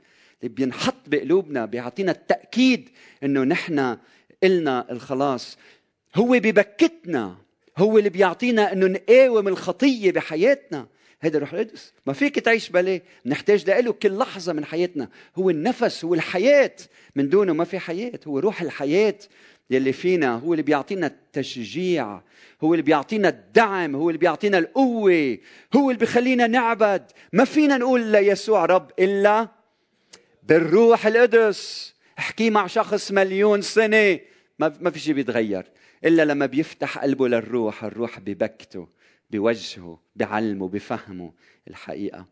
اللي 0.42 0.56
بينحط 0.56 0.96
بقلوبنا 1.08 1.66
بيعطينا 1.66 2.12
التأكيد 2.12 2.90
إنه 3.24 3.44
نحن 3.44 3.98
إلنا 4.44 4.92
الخلاص. 4.92 5.58
هو 6.16 6.30
ببكتنا 6.30 7.38
هو 7.78 7.98
اللي 7.98 8.10
بيعطينا 8.10 8.74
إنه 8.74 8.88
نقاوم 8.88 9.48
الخطية 9.48 10.12
بحياتنا. 10.12 10.88
هذا 11.22 11.38
الروح 11.38 11.54
القدس. 11.54 11.94
ما 12.06 12.14
فيك 12.14 12.40
تعيش 12.40 12.70
بلاه 12.70 13.02
نحتاج 13.26 13.70
له 13.70 13.92
كل 13.92 14.18
لحظة 14.18 14.54
من 14.54 14.66
حياتنا. 14.66 15.10
هو 15.36 15.50
النفس 15.50 16.06
هو 16.06 16.14
الحياة. 16.14 16.76
من 17.16 17.30
دونه 17.30 17.54
ما 17.54 17.64
في 17.64 17.80
حياة 17.80 18.20
هو 18.28 18.40
روح 18.40 18.62
الحياة 18.62 19.16
يلي 19.70 19.94
فينا. 19.94 20.36
هو 20.36 20.54
اللي 20.54 20.64
بيعطينا 20.64 21.08
التشجيع 21.08 22.22
هو 22.64 22.74
اللي 22.74 22.84
بيعطينا 22.84 23.30
الدعم 23.30 23.96
هو 23.96 24.10
اللي 24.10 24.20
بيعطينا 24.20 24.58
القوة 24.58 25.38
هو 25.76 25.90
اللي 25.90 26.00
بيخلينا 26.00 26.48
نعبد. 26.48 27.12
ما 27.34 27.46
فينا 27.46 27.78
نقول 27.78 28.02
ليسوع 28.02 28.66
رب 28.66 28.92
إلا 29.00 29.48
بالروح 30.44 31.08
القدس. 31.08 31.94
احكي 32.20 32.50
مع 32.50 32.68
شخص 32.68 33.12
مليون 33.12 33.62
سنة. 33.62 34.20
ما 34.60 34.90
في 34.90 35.00
شيء 35.00 35.14
بيتغير. 35.14 35.66
إلا 36.06 36.26
لما 36.26 36.46
بيفتح 36.46 36.98
قلبه 36.98 37.28
للروح 37.28 37.84
الروح 37.84 38.20
ببكته 38.20 38.88
بوجهه 39.30 40.00
بعلمه 40.16 40.68
بفهمه 40.68 41.34
الحقيقة. 41.68 42.26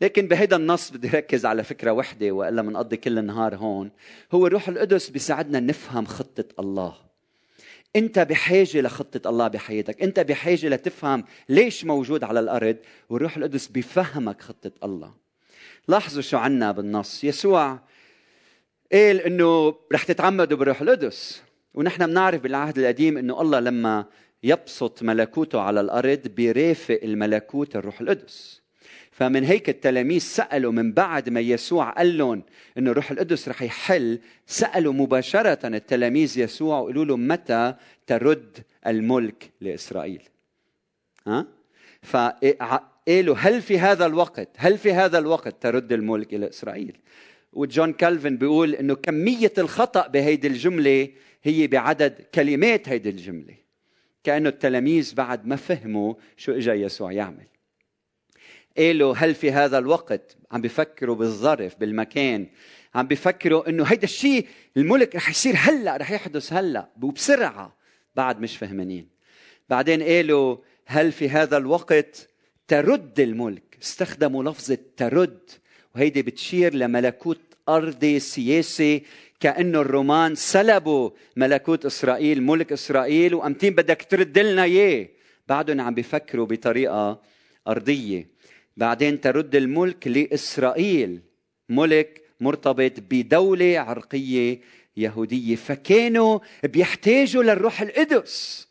لكن 0.00 0.28
بهيدا 0.28 0.56
النص 0.56 0.90
بدي 0.90 1.08
ركز 1.08 1.46
على 1.46 1.64
فكرة 1.64 1.90
وحدة 1.92 2.30
وإلا 2.30 2.62
منقضي 2.62 2.96
كل 2.96 3.18
النهار 3.18 3.56
هون. 3.56 3.90
هو 4.32 4.46
الروح 4.46 4.68
القدس 4.68 5.08
بيساعدنا 5.08 5.60
نفهم 5.60 6.06
خطة 6.06 6.44
الله. 6.58 6.94
أنت 7.96 8.18
بحاجة 8.18 8.80
لخطة 8.80 9.30
الله 9.30 9.48
بحياتك. 9.48 10.02
أنت 10.02 10.20
بحاجة 10.20 10.68
لتفهم 10.68 11.24
ليش 11.48 11.84
موجود 11.84 12.24
على 12.24 12.40
الأرض. 12.40 12.76
والروح 13.08 13.36
القدس 13.36 13.66
بفهمك 13.66 14.42
خطة 14.42 14.72
الله. 14.84 15.14
لاحظوا 15.88 16.22
شو 16.22 16.36
عنا 16.36 16.72
بالنص. 16.72 17.24
يسوع 17.24 17.78
قال 18.92 19.20
إنه 19.20 19.74
رح 19.92 20.02
تتعمدوا 20.04 20.58
بالروح 20.58 20.80
القدس. 20.80 21.42
ونحن 21.74 22.06
بنعرف 22.06 22.42
بالعهد 22.42 22.78
القديم 22.78 23.18
إنه 23.18 23.40
الله 23.40 23.60
لما 23.60 24.04
يبسط 24.42 25.02
ملكوته 25.02 25.60
على 25.60 25.80
الأرض 25.80 26.28
بيرافق 26.28 27.00
الملكوت 27.02 27.76
الروح 27.76 28.00
القدس. 28.00 28.60
فمن 29.10 29.44
هيك 29.44 29.68
التلاميذ 29.68 30.20
سألوا 30.20 30.72
من 30.72 30.92
بعد 30.92 31.28
ما 31.28 31.40
يسوع 31.40 31.90
قال 31.90 32.18
لهم 32.18 32.42
إنه 32.78 32.90
الروح 32.90 33.10
القدس 33.10 33.48
رح 33.48 33.62
يحل 33.62 34.18
سألوا 34.46 34.92
مباشرة 34.92 35.66
التلاميذ 35.66 36.38
يسوع 36.38 36.78
وقالوا 36.78 37.04
له 37.04 37.16
متى 37.16 37.74
ترد 38.06 38.58
الملك 38.86 39.50
لإسرائيل؟ 39.60 40.22
ها؟ 41.26 41.46
فقالوا 42.02 43.36
هل 43.38 43.62
في 43.62 43.78
هذا 43.78 44.06
الوقت 44.06 44.48
هل 44.56 44.78
في 44.78 44.92
هذا 44.92 45.18
الوقت 45.18 45.62
ترد 45.62 45.92
الملك 45.92 46.34
إلى 46.34 46.48
إسرائيل؟ 46.48 46.96
وجون 47.52 47.92
كالفن 47.92 48.36
بيقول 48.36 48.74
إنه 48.74 48.94
كمية 48.94 49.52
الخطأ 49.58 50.06
بهيدي 50.06 50.46
الجملة 50.48 51.08
هي 51.42 51.66
بعدد 51.66 52.26
كلمات 52.34 52.88
هيدي 52.88 53.10
الجملة. 53.10 53.54
كأنه 54.24 54.48
التلاميذ 54.48 55.14
بعد 55.14 55.46
ما 55.46 55.56
فهموا 55.56 56.14
شو 56.36 56.52
اجى 56.52 56.70
يسوع 56.70 57.12
يعمل. 57.12 57.46
قالوا 58.76 59.14
هل 59.16 59.34
في 59.34 59.52
هذا 59.52 59.78
الوقت 59.78 60.36
عم 60.52 60.60
بيفكروا 60.60 61.16
بالظرف 61.16 61.76
بالمكان؟ 61.76 62.46
عم 62.94 63.06
بيفكروا 63.06 63.68
إنه 63.68 63.84
هيدا 63.84 64.04
الشيء 64.04 64.46
الملك 64.76 65.16
رح 65.16 65.30
يصير 65.30 65.54
هلأ 65.56 65.96
رح 65.96 66.10
يحدث 66.10 66.52
هلأ 66.52 66.88
وبسرعة 67.02 67.76
بعد 68.16 68.40
مش 68.40 68.56
فهمانين. 68.56 69.08
بعدين 69.68 70.02
قالوا 70.02 70.56
هل 70.86 71.12
في 71.12 71.28
هذا 71.28 71.56
الوقت 71.56 72.28
ترد 72.68 73.20
الملك؟ 73.20 73.78
استخدموا 73.82 74.44
لفظة 74.44 74.78
ترد 74.96 75.50
وهيدي 75.94 76.22
بتشير 76.22 76.74
لملكوت 76.74 77.40
أرضي 77.68 78.18
سياسي 78.18 79.02
كأنه 79.40 79.80
الرومان 79.80 80.34
سلبوا 80.34 81.10
ملكوت 81.36 81.86
إسرائيل 81.86 82.42
ملك 82.42 82.72
إسرائيل 82.72 83.34
وأمتين 83.34 83.74
بدك 83.74 84.06
ترد 84.10 84.38
لنا 84.38 84.64
إياه. 84.64 85.08
بعدهم 85.48 85.80
عم 85.80 85.94
بيفكروا 85.94 86.46
بطريقة 86.46 87.20
أرضية. 87.68 88.28
بعدين 88.76 89.20
ترد 89.20 89.56
الملك 89.56 90.08
لإسرائيل. 90.08 91.20
ملك 91.68 92.22
مرتبط 92.40 92.92
بدولة 93.10 93.78
عرقية 93.78 94.60
يهودية. 94.96 95.56
فكانوا 95.56 96.38
بيحتاجوا 96.64 97.42
للروح 97.42 97.82
القدس 97.82 98.68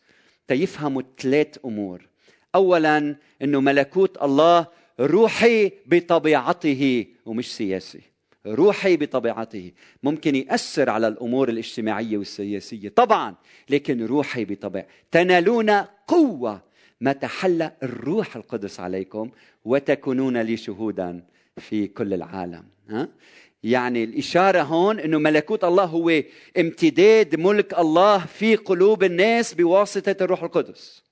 تيفهموا 0.48 1.02
ثلاث 1.20 1.58
أمور. 1.66 2.08
أولا 2.56 3.16
أنه 3.42 3.62
ملكوت 3.62 4.24
الله 4.24 4.68
روحي 5.00 5.72
بطبيعته 5.86 7.06
ومش 7.26 7.56
سياسي. 7.56 8.02
روحي 8.46 8.98
بطبيعته. 8.98 9.72
ممكن 10.04 10.36
يأثر 10.36 10.90
على 10.90 11.08
الأمور 11.08 11.50
الاجتماعية 11.50 12.18
والسياسية. 12.18 12.90
طبعا 12.90 13.36
لكن 13.70 14.06
روحي 14.06 14.46
بطبيعة. 14.46 14.88
تنالون 15.12 15.70
قوة 16.08 16.62
ما 17.02 17.14
تحلى 17.14 17.72
الروح 17.84 18.36
القدس 18.36 18.80
عليكم 18.80 19.30
وتكونون 19.66 20.38
لي 20.38 20.58
شهودا 20.58 21.24
في 21.58 21.88
كل 21.88 22.14
العالم. 22.14 22.64
ها؟ 22.90 23.10
يعني 23.64 24.04
الإشارة 24.04 24.62
هون 24.62 25.00
أنه 25.00 25.18
ملكوت 25.18 25.64
الله 25.64 25.84
هو 25.84 26.22
امتداد 26.60 27.40
ملك 27.40 27.80
الله 27.80 28.26
في 28.26 28.56
قلوب 28.56 29.04
الناس 29.04 29.54
بواسطة 29.54 30.16
الروح 30.22 30.44
القدس. 30.44 31.09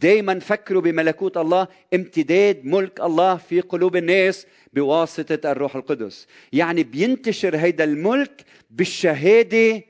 دايما 0.00 0.38
فكروا 0.38 0.82
بملكوت 0.82 1.36
الله 1.36 1.68
امتداد 1.94 2.64
ملك 2.64 3.00
الله 3.00 3.36
في 3.36 3.60
قلوب 3.60 3.96
الناس 3.96 4.46
بواسطة 4.72 5.50
الروح 5.50 5.76
القدس. 5.76 6.26
يعني 6.52 6.82
بينتشر 6.82 7.56
هيدا 7.56 7.84
الملك 7.84 8.44
بالشهادة 8.70 9.82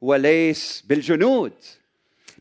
وليس 0.00 0.84
بالجنود. 0.88 1.52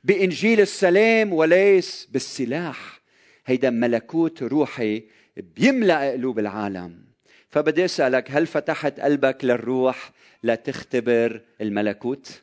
بإنجيل 0.04 0.62
السلام 0.62 1.34
وليس 1.34 2.08
بالسلاح. 2.12 3.02
هيدا 3.46 3.70
ملكوت 3.70 4.44
روحي 4.44 5.04
بيملأ 5.38 6.12
قلوب 6.12 6.40
العالم. 6.40 7.02
فبدي 7.50 7.86
أسألك 7.86 8.32
هل 8.32 8.48
فتحت 8.48 9.00
قلبك 9.00 9.46
للروح 9.46 10.12
لتختبر 10.44 11.42
الملكوت؟ 11.62 12.42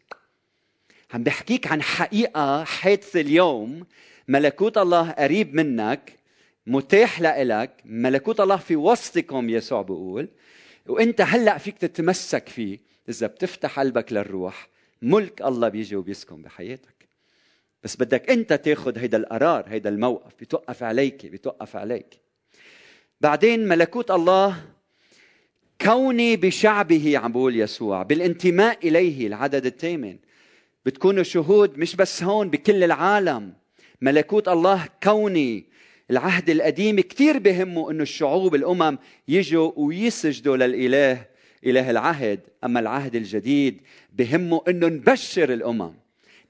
عم 1.14 1.22
بحكيك 1.22 1.66
عن 1.66 1.82
حقيقة 1.82 2.64
حادثة 2.64 3.20
اليوم 3.20 3.86
ملكوت 4.28 4.78
الله 4.78 5.10
قريب 5.10 5.54
منك 5.54 6.12
متاح 6.66 7.20
لإلك 7.20 7.70
ملكوت 7.84 8.40
الله 8.40 8.56
في 8.56 8.76
وسطكم 8.76 9.50
يسوع 9.50 9.82
بيقول. 9.82 10.28
وإنت 10.86 11.20
هلأ 11.20 11.58
فيك 11.58 11.78
تتمسك 11.78 12.48
فيه 12.48 12.78
إذا 13.08 13.26
بتفتح 13.26 13.80
قلبك 13.80 14.12
للروح 14.12 14.68
ملك 15.02 15.42
الله 15.42 15.68
بيجي 15.68 15.96
وبيسكن 15.96 16.42
بحياتك. 16.42 17.08
بس 17.82 17.96
بدك 17.96 18.30
إنت 18.30 18.52
تاخذ 18.52 18.98
هيدا 18.98 19.18
القرار 19.18 19.64
هيدا 19.68 19.90
الموقف 19.90 20.32
بتوقف 20.40 20.82
عليك 20.82 21.26
بتوقف 21.26 21.76
عليك. 21.76 22.20
بعدين 23.20 23.68
ملكوت 23.68 24.10
الله 24.10 24.56
كوني 25.80 26.36
بشعبه 26.36 27.18
عم 27.18 27.32
بقول 27.32 27.56
يسوع 27.56 28.02
بالانتماء 28.02 28.88
إليه 28.88 29.26
العدد 29.26 29.66
الثامن. 29.66 30.16
بتكونوا 30.86 31.22
شهود 31.22 31.78
مش 31.78 31.96
بس 31.96 32.22
هون 32.22 32.50
بكل 32.50 32.84
العالم. 32.84 33.52
ملكوت 34.00 34.48
الله 34.48 34.88
كوني 35.02 35.64
العهد 36.10 36.50
القديم 36.50 37.00
كثير 37.00 37.38
بهمه 37.38 37.90
إنه 37.90 38.02
الشعوب 38.02 38.54
الأمم 38.54 38.98
يجوا 39.28 39.72
ويسجدوا 39.76 40.56
للإله 40.56 41.24
إله 41.66 41.90
العهد. 41.90 42.40
أما 42.64 42.80
العهد 42.80 43.16
الجديد 43.16 43.80
بهمه 44.12 44.62
إنه 44.68 44.86
نبشر 44.86 45.52
الأمم. 45.52 45.92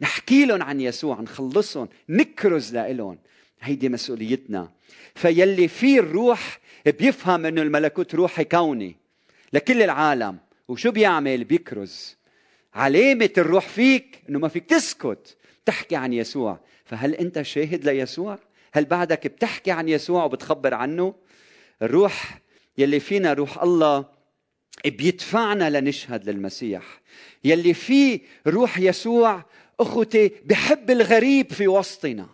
نحكي 0.01 0.47
لهم 0.47 0.63
عن 0.63 0.81
يسوع 0.81 1.21
نخلصهم 1.21 1.89
نكرز 2.09 2.77
لهم 2.77 3.19
هيدي 3.61 3.89
مسؤوليتنا. 3.89 4.71
فيلي 5.15 5.69
فيه 5.69 6.01
الروح 6.01 6.59
بيفهم 6.87 7.47
إنه 7.47 7.63
الملكوت 7.63 8.15
روحي 8.15 8.45
كوني 8.45 8.97
لكل 9.53 9.83
العالم. 9.83 10.39
وشو 10.69 10.91
بيعمل؟ 10.91 11.45
بيكرز. 11.45 12.17
علامة 12.75 13.31
الروح 13.39 13.69
فيك 13.69 14.23
إنه 14.29 14.39
ما 14.39 14.49
فيك 14.49 14.65
تسكت. 14.65 15.37
تحكي 15.65 15.97
عن 15.97 16.13
يسوع. 16.13 16.61
فهل 16.89 17.15
أنت 17.15 17.43
شاهد 17.43 17.85
ليسوع؟ 17.85 18.39
هل 18.73 18.85
بعدك 18.85 19.27
بتحكي 19.27 19.71
عن 19.71 19.89
يسوع 19.89 20.25
وبتخبر 20.25 20.75
عنه؟ 20.75 21.15
الروح 21.83 22.41
يلي 22.79 23.01
فينا 23.01 23.33
روح 23.33 23.63
الله 23.63 24.05
بيدفعنا 24.85 25.81
لنشهد 25.81 26.31
للمسيح. 26.31 27.01
يلي 27.45 27.75
فيه 27.75 28.21
روح 28.47 28.79
يسوع 28.79 29.45
أخوتي 29.81 30.31
بحب 30.45 30.91
الغريب 30.91 31.53
في 31.53 31.69
وسطنا. 31.69 32.29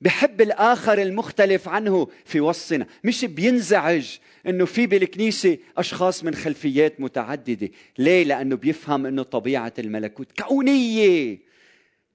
بحب 0.00 0.40
الآخر 0.40 1.02
المختلف 1.02 1.68
عنه 1.68 2.08
في 2.24 2.40
وسطنا. 2.40 2.86
مش 3.04 3.24
بينزعج 3.24 4.18
إنه 4.46 4.64
في 4.64 4.86
بالكنيسة 4.86 5.58
أشخاص 5.78 6.24
من 6.24 6.34
خلفيات 6.34 7.00
متعددة. 7.00 7.68
ليه؟ 7.98 8.24
لأنه 8.24 8.56
بيفهم 8.56 9.06
إنه 9.06 9.22
طبيعة 9.22 9.72
الملكوت 9.78 10.40
كونية. 10.40 11.51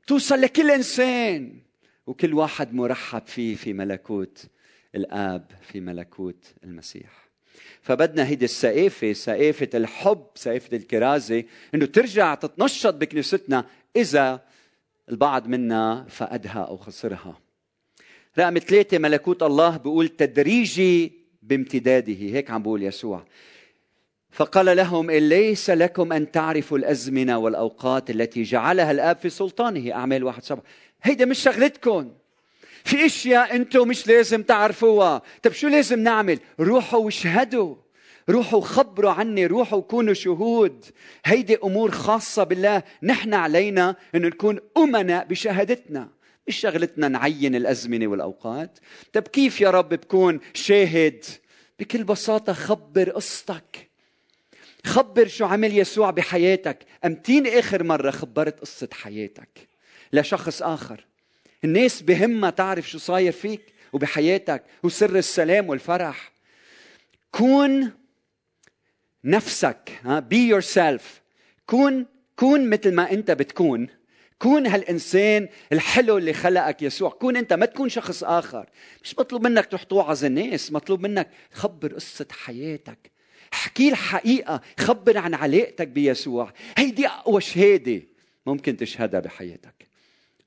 توصل 0.07 0.41
لكل 0.41 0.71
إنسان. 0.71 1.53
وكل 2.07 2.33
واحد 2.33 2.73
مرحب 2.73 3.27
فيه 3.27 3.55
في 3.55 3.73
ملكوت 3.73 4.45
الآب 4.95 5.51
في 5.61 5.79
ملكوت 5.79 6.53
المسيح. 6.63 7.27
فبدنا 7.81 8.27
هيدي 8.27 8.45
السقافة 8.45 9.13
سقافة 9.13 9.69
الحب 9.73 10.25
سقافة 10.35 10.77
الكرازة 10.77 11.43
إنه 11.75 11.85
ترجع 11.85 12.35
تتنشط 12.35 12.93
بكنيستنا 12.93 13.65
إذا 13.95 14.43
البعض 15.09 15.47
منا 15.47 16.05
فقدها 16.09 16.59
أو 16.59 16.77
خسرها. 16.77 17.39
رقم 18.39 18.57
ثلاثة 18.57 18.97
ملكوت 18.97 19.43
الله 19.43 19.77
بيقول 19.77 20.09
تدريجي 20.09 21.11
بامتداده. 21.41 22.13
هيك 22.13 22.51
عم 22.51 22.63
بقول 22.63 22.83
يسوع. 22.83 23.25
فقال 24.31 24.77
لهم 24.77 25.11
ليس 25.11 25.69
لكم 25.69 26.13
أن 26.13 26.31
تعرفوا 26.31 26.77
الأزمنة 26.77 27.37
والأوقات 27.37 28.09
التي 28.09 28.43
جعلها 28.43 28.91
الآب 28.91 29.17
في 29.17 29.29
سلطانه. 29.29 29.91
أعمال 29.91 30.23
واحد 30.23 30.43
سبعة. 30.43 30.63
هيدا 31.03 31.25
مش 31.25 31.39
شغلتكم. 31.39 32.11
في 32.83 33.05
أشياء 33.05 33.55
أنتم 33.55 33.87
مش 33.87 34.07
لازم 34.07 34.43
تعرفوها. 34.43 35.21
طب 35.43 35.51
شو 35.51 35.67
لازم 35.67 35.99
نعمل؟ 35.99 36.39
روحوا 36.59 36.99
واشهدوا. 36.99 37.75
روحوا 38.29 38.61
خبروا 38.61 39.11
عني. 39.11 39.45
روحوا 39.45 39.81
كونوا 39.81 40.13
شهود. 40.13 40.85
هيدي 41.25 41.57
أمور 41.63 41.91
خاصة 41.91 42.43
بالله. 42.43 42.83
نحن 43.03 43.33
علينا 43.33 43.95
أن 44.15 44.21
نكون 44.21 44.59
امناء 44.77 45.25
بشهادتنا. 45.25 46.09
مش 46.47 46.55
شغلتنا 46.55 47.07
نعين 47.07 47.55
الأزمنة 47.55 48.07
والأوقات. 48.07 48.79
طب 49.13 49.21
كيف 49.21 49.61
يا 49.61 49.69
رب 49.69 49.89
بكون 49.89 50.39
شاهد؟ 50.53 51.25
بكل 51.79 52.03
بساطة 52.03 52.53
خبر 52.53 53.09
قصتك. 53.09 53.86
خبر 54.87 55.27
شو 55.27 55.45
عمل 55.45 55.77
يسوع 55.77 56.11
بحياتك. 56.11 56.85
أمتين 57.05 57.47
آخر 57.47 57.83
مرة 57.83 58.11
خبرت 58.11 58.59
قصة 58.59 58.89
حياتك 58.91 59.67
لشخص 60.13 60.61
آخر. 60.61 61.05
الناس 61.63 62.01
بهمها 62.01 62.49
تعرف 62.49 62.89
شو 62.89 62.97
صاير 62.97 63.31
فيك 63.31 63.61
وبحياتك 63.93 64.63
وسر 64.83 65.15
السلام 65.15 65.69
والفرح. 65.69 66.31
كون 67.31 67.91
نفسك 69.23 69.99
ها 70.03 70.19
be 70.19 70.47
yourself 70.47 71.21
كون 71.65 72.05
كون 72.35 72.69
مثل 72.69 72.93
ما 72.93 73.11
أنت 73.11 73.31
بتكون. 73.31 73.87
كون 74.39 74.67
هالإنسان 74.67 75.49
الحلو 75.71 76.17
اللي 76.17 76.33
خلقك 76.33 76.81
يسوع. 76.81 77.09
كون 77.09 77.37
أنت 77.37 77.53
ما 77.53 77.65
تكون 77.65 77.89
شخص 77.89 78.23
آخر. 78.23 78.69
مش 79.03 79.19
مطلوب 79.19 79.47
منك 79.47 79.65
تروح 79.65 79.83
توعظ 79.83 80.25
الناس 80.25 80.71
مطلوب 80.71 81.01
منك 81.01 81.29
خبر 81.51 81.93
قصة 81.93 82.27
حياتك. 82.31 83.16
احكي 83.53 83.89
الحقيقة 83.89 84.61
خبر 84.79 85.17
عن 85.17 85.33
علاقتك 85.33 85.87
بيسوع. 85.87 86.53
هيدي 86.77 87.07
أقوى 87.07 87.41
شهادة 87.41 88.01
ممكن 88.45 88.77
تشهدها 88.77 89.19
بحياتك. 89.19 89.87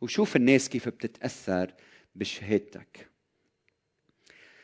وشوف 0.00 0.36
الناس 0.36 0.68
كيف 0.68 0.88
بتتأثر 0.88 1.74
بشهادتك. 2.14 3.10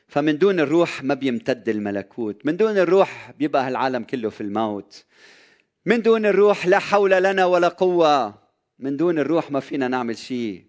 فمن 0.09 0.38
دون 0.38 0.61
الروح 0.61 1.03
ما 1.03 1.14
بيمتد 1.14 1.68
الملكوت. 1.68 2.46
من 2.46 2.57
دون 2.57 2.79
الروح 2.79 3.33
بيبقى 3.38 3.68
العالم 3.68 4.03
كله 4.03 4.31
في 4.31 4.40
الموت. 4.40 5.05
من 5.87 6.03
دون 6.03 6.27
الروح 6.27 6.66
لا 6.66 6.79
حول 6.79 7.11
لنا 7.11 7.44
ولا 7.44 7.68
قوة. 7.68 8.35
من 8.79 8.96
دون 8.96 9.18
الروح 9.18 9.51
ما 9.51 9.61
فينا 9.61 9.88
نعمل 9.88 10.18
شيء. 10.18 10.64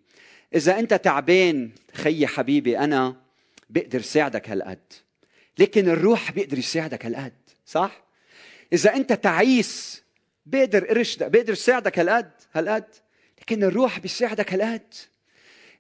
إذا 0.56 0.80
أنت 0.80 0.94
تعبان 0.94 1.72
خيي 1.94 2.28
حبيبي 2.28 2.80
أنا 2.80 3.16
بقدر 3.70 4.02
ساعدك 4.02 4.50
هالقد. 4.50 4.94
لكن 5.60 5.90
الروح 5.90 6.32
بيقدر 6.32 6.58
يساعدك 6.58 7.06
هالقد. 7.06 7.47
صح؟ 7.68 8.04
إذا 8.74 8.96
أنت 8.96 9.14
تعيس 9.14 10.04
بقدر 10.46 10.92
ارشدك 10.92 11.28
بقدر 11.28 11.54
ساعدك 11.54 12.00
هالقد؟ 12.00 12.32
هالقد؟ 12.54 12.86
لكن 13.42 13.64
الروح 13.64 14.00
بيساعدك 14.00 14.54
هالقد. 14.54 14.94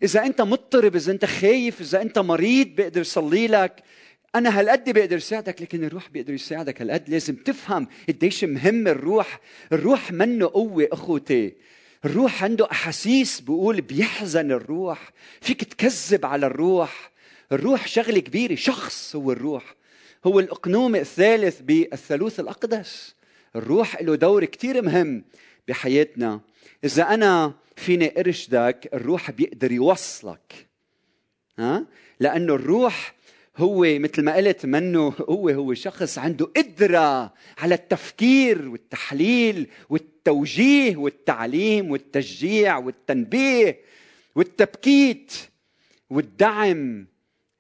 إذا 0.04 0.26
أنت 0.26 0.42
مضطرب 0.42 0.96
إذا 0.96 1.12
أنت 1.12 1.26
خايف 1.26 1.82
إذا 1.82 2.02
أنت 2.02 2.20
مريض 2.20 2.68
بقدر 2.68 3.02
يصلي 3.02 3.48
لك. 3.48 3.84
أنا 4.36 4.60
هالقد 4.60 4.90
بقدر 4.90 5.18
يساعدك 5.18 5.62
لكن 5.62 5.84
الروح 5.84 6.10
بيقدر 6.10 6.34
يساعدك 6.34 6.82
هالقد. 6.82 7.10
لازم 7.10 7.36
تفهم 7.36 7.88
قديش 8.10 8.44
مهم 8.44 8.88
الروح. 8.88 9.40
الروح 9.72 10.12
منه 10.12 10.46
قوة 10.46 10.88
أخوتي. 10.92 11.54
الروح 12.06 12.44
عنده 12.44 12.72
أحاسيس 12.72 13.42
بقول 13.42 13.82
بيحزن 13.82 14.52
الروح. 14.52 15.12
فيك 15.42 15.64
تكذب 15.64 16.26
على 16.26 16.46
الروح. 16.46 17.12
الروح 17.52 17.88
شغلة 17.88 18.20
كبيرة 18.20 18.56
شخص 18.56 19.16
هو 19.16 19.32
الروح. 19.32 19.77
هو 20.26 20.40
الإقنوم 20.40 20.96
الثالث 20.96 21.62
بالثالوث 21.62 22.40
الأقدس. 22.40 23.16
الروح 23.56 24.02
له 24.02 24.16
دور 24.16 24.46
كثير 24.46 24.82
مهم 24.82 25.24
بحياتنا. 25.68 26.42
إذا 26.84 27.04
أنا 27.04 27.54
فيني 27.76 28.20
أرشدك 28.20 28.90
الروح 28.94 29.32
بيقدر 29.32 29.72
يوصلك. 29.72 30.68
ها؟ 31.60 31.86
لأنه 32.20 32.56
الروح 32.56 33.16
هو 33.58 34.00
مثل 34.00 34.24
ما 34.24 34.36
قلت 34.36 34.66
منه 34.66 35.14
هو 35.30 35.50
هو 35.50 35.74
شخص 35.74 36.18
عنده 36.18 36.46
قدرة 36.46 37.34
على 37.58 37.76
التفكير 37.76 38.70
والتحليل 38.70 39.70
والتوجيه 39.90 40.98
والتعليم 40.98 41.92
والتشجيع 41.92 42.78
والتنبيه 42.78 43.80
والتبكيت 44.36 45.34
والدعم. 46.10 47.08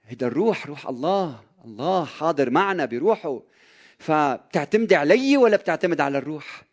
هيدا 0.03 0.27
الروح 0.27 0.67
روح 0.67 0.87
الله. 0.87 1.46
الله 1.67 2.05
حاضر 2.05 2.49
معنا 2.49 2.85
بروحه. 2.85 3.41
فبتعتمدي 3.99 4.95
علي 4.95 5.37
ولا 5.37 5.57
بتعتمد 5.57 6.01
على 6.01 6.17
الروح؟ 6.17 6.63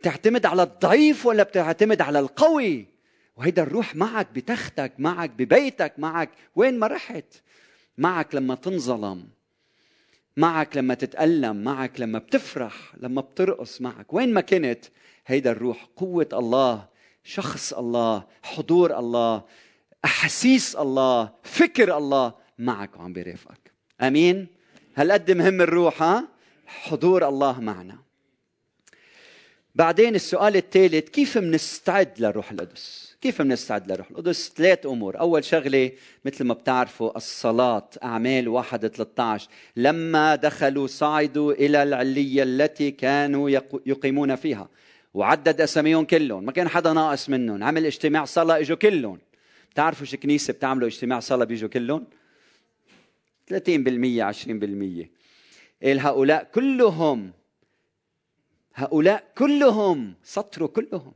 بتعتمد 0.00 0.46
على 0.46 0.62
الضعيف 0.62 1.26
ولا 1.26 1.42
بتعتمد 1.42 2.00
على 2.00 2.18
القوي؟ 2.18 2.86
وهيدا 3.36 3.62
الروح 3.62 3.96
معك 3.96 4.28
بتختك 4.32 4.92
معك 4.98 5.30
ببيتك 5.30 5.92
معك 5.98 6.30
وين 6.56 6.78
ما 6.78 6.86
رحت. 6.86 7.34
معك 7.98 8.34
لما 8.34 8.54
تنظلم 8.54 9.28
معك 10.36 10.76
لما 10.76 10.94
تتألم 10.94 11.64
معك 11.64 12.00
لما 12.00 12.18
بتفرح 12.18 12.74
لما 12.96 13.20
بترقص 13.20 13.80
معك. 13.80 14.14
وين 14.14 14.34
ما 14.34 14.40
كنت 14.40 14.84
هيدا 15.26 15.50
الروح 15.50 15.88
قوة 15.96 16.28
الله 16.32 16.88
شخص 17.24 17.72
الله 17.72 18.24
حضور 18.42 18.98
الله 18.98 19.44
أحاسيس 20.04 20.76
الله 20.76 21.32
فكر 21.42 21.96
الله 21.96 22.34
معك 22.58 22.96
وعم 22.96 23.12
بيرافقك 23.12 23.67
أمين. 24.00 24.46
هالقد 24.96 25.30
مهم 25.30 25.60
الروح 25.60 26.02
ها؟ 26.02 26.28
حضور 26.66 27.28
الله 27.28 27.60
معنا. 27.60 27.98
بعدين 29.74 30.14
السؤال 30.14 30.56
الثالث 30.56 31.08
كيف 31.08 31.38
بنستعد 31.38 32.20
للروح 32.20 32.50
القدس؟ 32.50 33.16
كيف 33.20 33.42
بنستعد 33.42 33.92
للروح 33.92 34.10
القدس؟ 34.10 34.52
ثلاث 34.56 34.86
أمور. 34.86 35.20
أول 35.20 35.44
شغلة 35.44 35.92
مثل 36.24 36.44
ما 36.44 36.54
بتعرفوا 36.54 37.16
الصلاة 37.16 37.90
أعمال 38.04 38.48
1 38.48 38.86
13 38.86 39.48
لما 39.76 40.34
دخلوا 40.34 40.86
صعدوا 40.86 41.52
إلى 41.52 41.82
العلية 41.82 42.42
التي 42.42 42.90
كانوا 42.90 43.50
يقيمون 43.86 44.36
فيها. 44.36 44.68
وعدد 45.14 45.60
أساميهم 45.60 46.04
كلهم. 46.04 46.44
ما 46.44 46.52
كان 46.52 46.68
حدا 46.68 46.92
ناقص 46.92 47.28
منهم. 47.28 47.64
عمل 47.64 47.86
اجتماع 47.86 48.24
صلاة 48.24 48.58
إجوا 48.58 48.76
كلهم. 48.76 49.18
بتعرفوا 49.70 50.06
شو 50.06 50.16
كنيسة 50.16 50.52
بتعملوا 50.52 50.88
اجتماع 50.88 51.20
صلاة 51.20 51.44
بيجوا 51.44 51.68
كلهم؟ 51.68 52.06
30% 53.48 53.52
20% 55.02 55.08
قال 55.82 56.00
هؤلاء 56.00 56.50
كلهم 56.54 57.32
هؤلاء 58.74 59.32
كلهم 59.38 60.14
سطروا 60.24 60.68
كلهم 60.68 61.12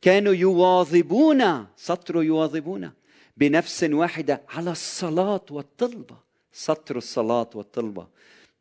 كانوا 0.00 0.34
يواظبون 0.34 1.66
سطروا 1.76 2.22
يواظبون 2.22 2.92
بنفس 3.36 3.82
واحدة 3.84 4.42
على 4.48 4.70
الصلاة 4.70 5.44
والطلبة 5.50 6.16
سطر 6.52 6.96
الصلاة 6.96 7.50
والطلبة. 7.54 8.06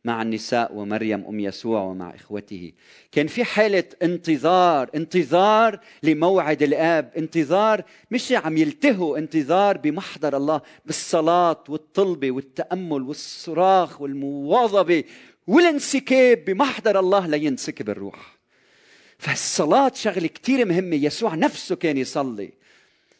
مع 0.07 0.21
النساء 0.21 0.75
ومريم 0.75 1.25
أم 1.25 1.39
يسوع 1.39 1.81
ومع 1.81 2.15
إخوته. 2.15 2.71
كان 3.11 3.27
في 3.27 3.43
حالة 3.43 3.83
انتظار 4.03 4.89
انتظار 4.95 5.79
لموعد 6.03 6.63
الآب 6.63 7.11
انتظار 7.17 7.83
مش 8.11 8.31
عم 8.31 8.57
يلتهوا 8.57 9.17
انتظار 9.17 9.77
بمحضر 9.77 10.37
الله 10.37 10.61
بالصلاة 10.85 11.63
والطلبة 11.69 12.31
والتأمل 12.31 13.01
والصراخ 13.01 14.01
والمواظبة 14.01 15.03
والانسكاب 15.47 16.45
بمحضر 16.45 16.99
الله 16.99 17.27
لينسكب 17.27 17.89
الروح. 17.89 18.37
فالصلاة 19.17 19.91
شغلة 19.95 20.27
كتير 20.27 20.65
مهمة. 20.65 20.95
يسوع 20.95 21.35
نفسه 21.35 21.75
كان 21.75 21.97
يصلي. 21.97 22.53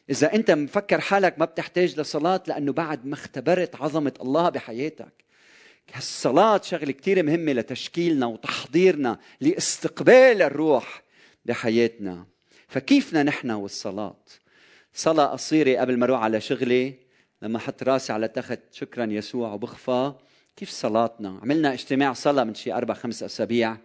إذا 0.10 0.34
أنت 0.36 0.52
مفكر 0.52 1.00
حالك 1.02 1.40
ما 1.40 1.46
بتحتاج 1.46 2.00
لصلاة 2.00 2.44
لأنه 2.48 2.72
بعد 2.74 3.06
ما 3.06 3.14
اختبرت 3.14 3.76
عظمة 3.76 4.14
الله 4.22 4.50
بحياتك. 4.50 5.27
الصلاة 5.96 6.62
شغلة 6.62 6.92
كتير 6.92 7.24
مهمة 7.24 7.52
لتشكيلنا 7.54 8.26
وتحضيرنا 8.26 9.20
لاستقبال 9.42 10.42
الروح 10.42 11.04
بحياتنا. 11.46 12.26
فكيفنا 12.68 13.24
نحن 13.24 13.52
والصلاة؟ 13.52 14.24
صلاة 14.94 15.26
قصيرة 15.26 15.80
قبل 15.80 15.98
ما 15.98 16.06
أروح 16.06 16.22
على 16.22 16.42
شغلي 16.42 16.94
لما 17.42 17.58
أحط 17.58 17.84
راسي 17.84 18.14
على 18.14 18.28
تخت 18.28 18.60
شكرا 18.72 19.06
يسوع 19.06 19.54
وبخفى. 19.54 20.14
كيف 20.56 20.70
صلاتنا؟ 20.70 21.40
عملنا 21.42 21.74
اجتماع 21.74 22.14
صلاة 22.14 22.44
من 22.44 22.56
شي 22.56 22.74
أربع 22.74 22.94
خمس 22.94 23.24
أسابيع. 23.24 23.78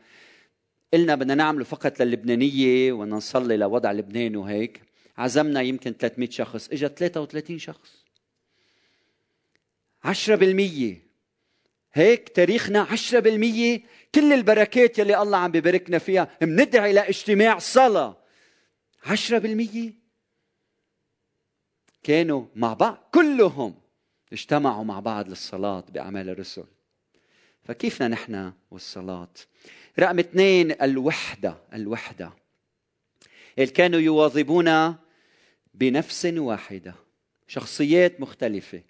قلنا 0.93 1.15
بدنا 1.15 1.35
نعمله 1.35 1.65
فقط 1.65 2.03
للبنانية 2.03 2.93
وبدنا 2.93 3.17
نصلي 3.17 3.57
لوضع 3.57 3.93
لبنان 3.93 4.37
وهيك. 4.37 4.83
عزمنا 5.19 5.61
يمكن 5.63 5.93
300 5.93 6.31
شخص 6.31 6.69
اجى 6.69 6.89
33 6.89 7.59
شخص. 7.59 8.05
10% 10.05 11.12
هيك 11.95 12.29
تاريخنا 12.29 12.85
10% 12.85 13.81
كل 14.15 14.33
البركات 14.33 14.99
يلي 14.99 15.23
الله 15.23 15.39
عم 15.39 15.51
بباركنا 15.53 15.99
فيها 15.99 16.39
مندعي 16.43 16.93
لاجتماع 16.93 17.59
صلاة. 17.59 18.17
10% 19.03 19.93
كانوا 22.03 22.47
مع 22.55 22.73
بعض 22.73 23.09
كلهم 23.15 23.75
اجتمعوا 24.33 24.85
مع 24.85 25.01
بعض 25.01 25.29
للصلاة 25.29 25.85
بأعمال 25.89 26.29
الرسل. 26.29 26.65
فكيفنا 27.65 28.09
نحن 28.09 28.53
والصلاة؟ 28.71 29.33
رقم 29.99 30.19
اثنين 30.19 30.83
الوحدة 30.83 31.57
الوحدة. 31.75 32.33
كانوا 33.75 34.01
يواظبون 34.01 34.97
بنفس 35.75 36.25
واحدة؟ 36.25 36.95
شخصيات 37.47 38.21
مختلفة. 38.21 38.83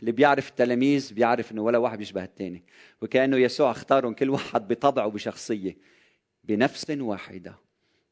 اللي 0.00 0.12
بيعرف 0.12 0.48
التلاميذ 0.48 1.14
بيعرف 1.14 1.52
إنه 1.52 1.62
ولا 1.62 1.78
واحد 1.78 1.98
بيشبه 1.98 2.24
الثاني 2.24 2.62
وكأنه 3.02 3.36
يسوع 3.36 3.70
اختارهم 3.70 4.14
كل 4.14 4.30
واحد 4.30 4.68
بطبعه 4.68 5.06
وبشخصيه 5.06 5.76
بنفس 6.44 6.90
واحدة. 6.90 7.54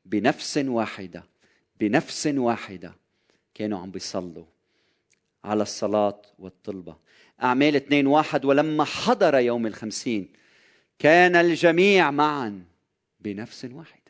بنفس 0.05 0.59
واحدة. 0.59 1.25
بنفس 1.81 2.27
واحدة. 2.27 2.95
كانوا 3.55 3.79
عم 3.79 3.91
بيصلوا 3.91 4.45
على 5.45 5.63
الصلاة 5.63 6.23
والطلبة. 6.39 6.97
أعمال 7.43 7.77
اثنين 7.77 8.07
واحد. 8.07 8.45
ولما 8.45 8.85
حضر 8.85 9.39
يوم 9.39 9.67
الخمسين 9.67 10.33
كان 10.99 11.37
الجميع 11.37 12.11
معا 12.11 12.65
بنفس 13.21 13.65
واحدة. 13.65 14.01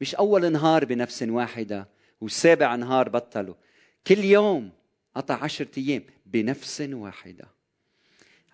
مش 0.00 0.14
أول 0.14 0.52
نهار 0.52 0.84
بنفس 0.84 1.22
واحدة 1.22 1.88
وسابع 2.20 2.74
نهار 2.76 3.08
بطلوا. 3.08 3.54
كل 4.06 4.18
يوم 4.18 4.70
قطع 5.14 5.44
عشرة 5.44 5.78
أيام. 5.78 6.02
بنفس 6.26 6.80
واحدة. 6.80 7.48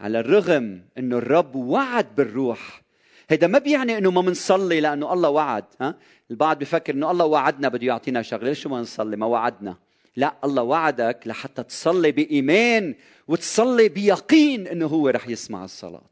على 0.01 0.21
الرغم 0.21 0.85
أنه 0.99 1.19
الرب 1.19 1.55
وعد 1.55 2.15
بالروح 2.15 2.83
هذا 3.31 3.47
ما 3.47 3.59
بيعني 3.59 3.99
إنه 3.99 4.11
ما 4.11 4.21
بنصلي 4.21 4.81
لأنه 4.81 5.13
الله 5.13 5.29
وعد 5.29 5.65
ها؟ 5.81 5.99
البعض 6.31 6.59
بفكر 6.59 6.95
إنه 6.95 7.11
الله 7.11 7.25
وعدنا 7.25 7.69
بده 7.69 7.87
يعطينا 7.87 8.23
شغلة 8.23 8.49
ليش 8.49 8.67
ما 8.67 8.81
نصلي؟ 8.81 9.17
ما 9.17 9.27
وعدنا. 9.27 9.77
لا 10.17 10.37
الله 10.45 10.63
وعدك 10.63 11.21
لحتى 11.27 11.63
تصلي 11.63 12.13
بإيمان 12.13 12.95
وتصلي 13.29 13.89
بيقين 13.89 14.67
إنه 14.67 14.87
هو 14.87 15.09
رح 15.09 15.29
يسمع 15.29 15.65
الصلاة. 15.65 16.11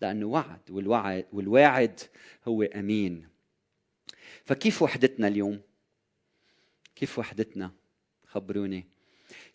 لأنه 0.00 0.26
وعد 0.26 0.70
والوعد 0.70 1.26
والواعد 1.32 2.00
هو 2.48 2.62
أمين. 2.62 3.28
فكيف 4.44 4.82
وحدتنا 4.82 5.28
اليوم؟ 5.28 5.60
كيف 6.96 7.18
وحدتنا؟ 7.18 7.70
خبروني. 8.26 8.86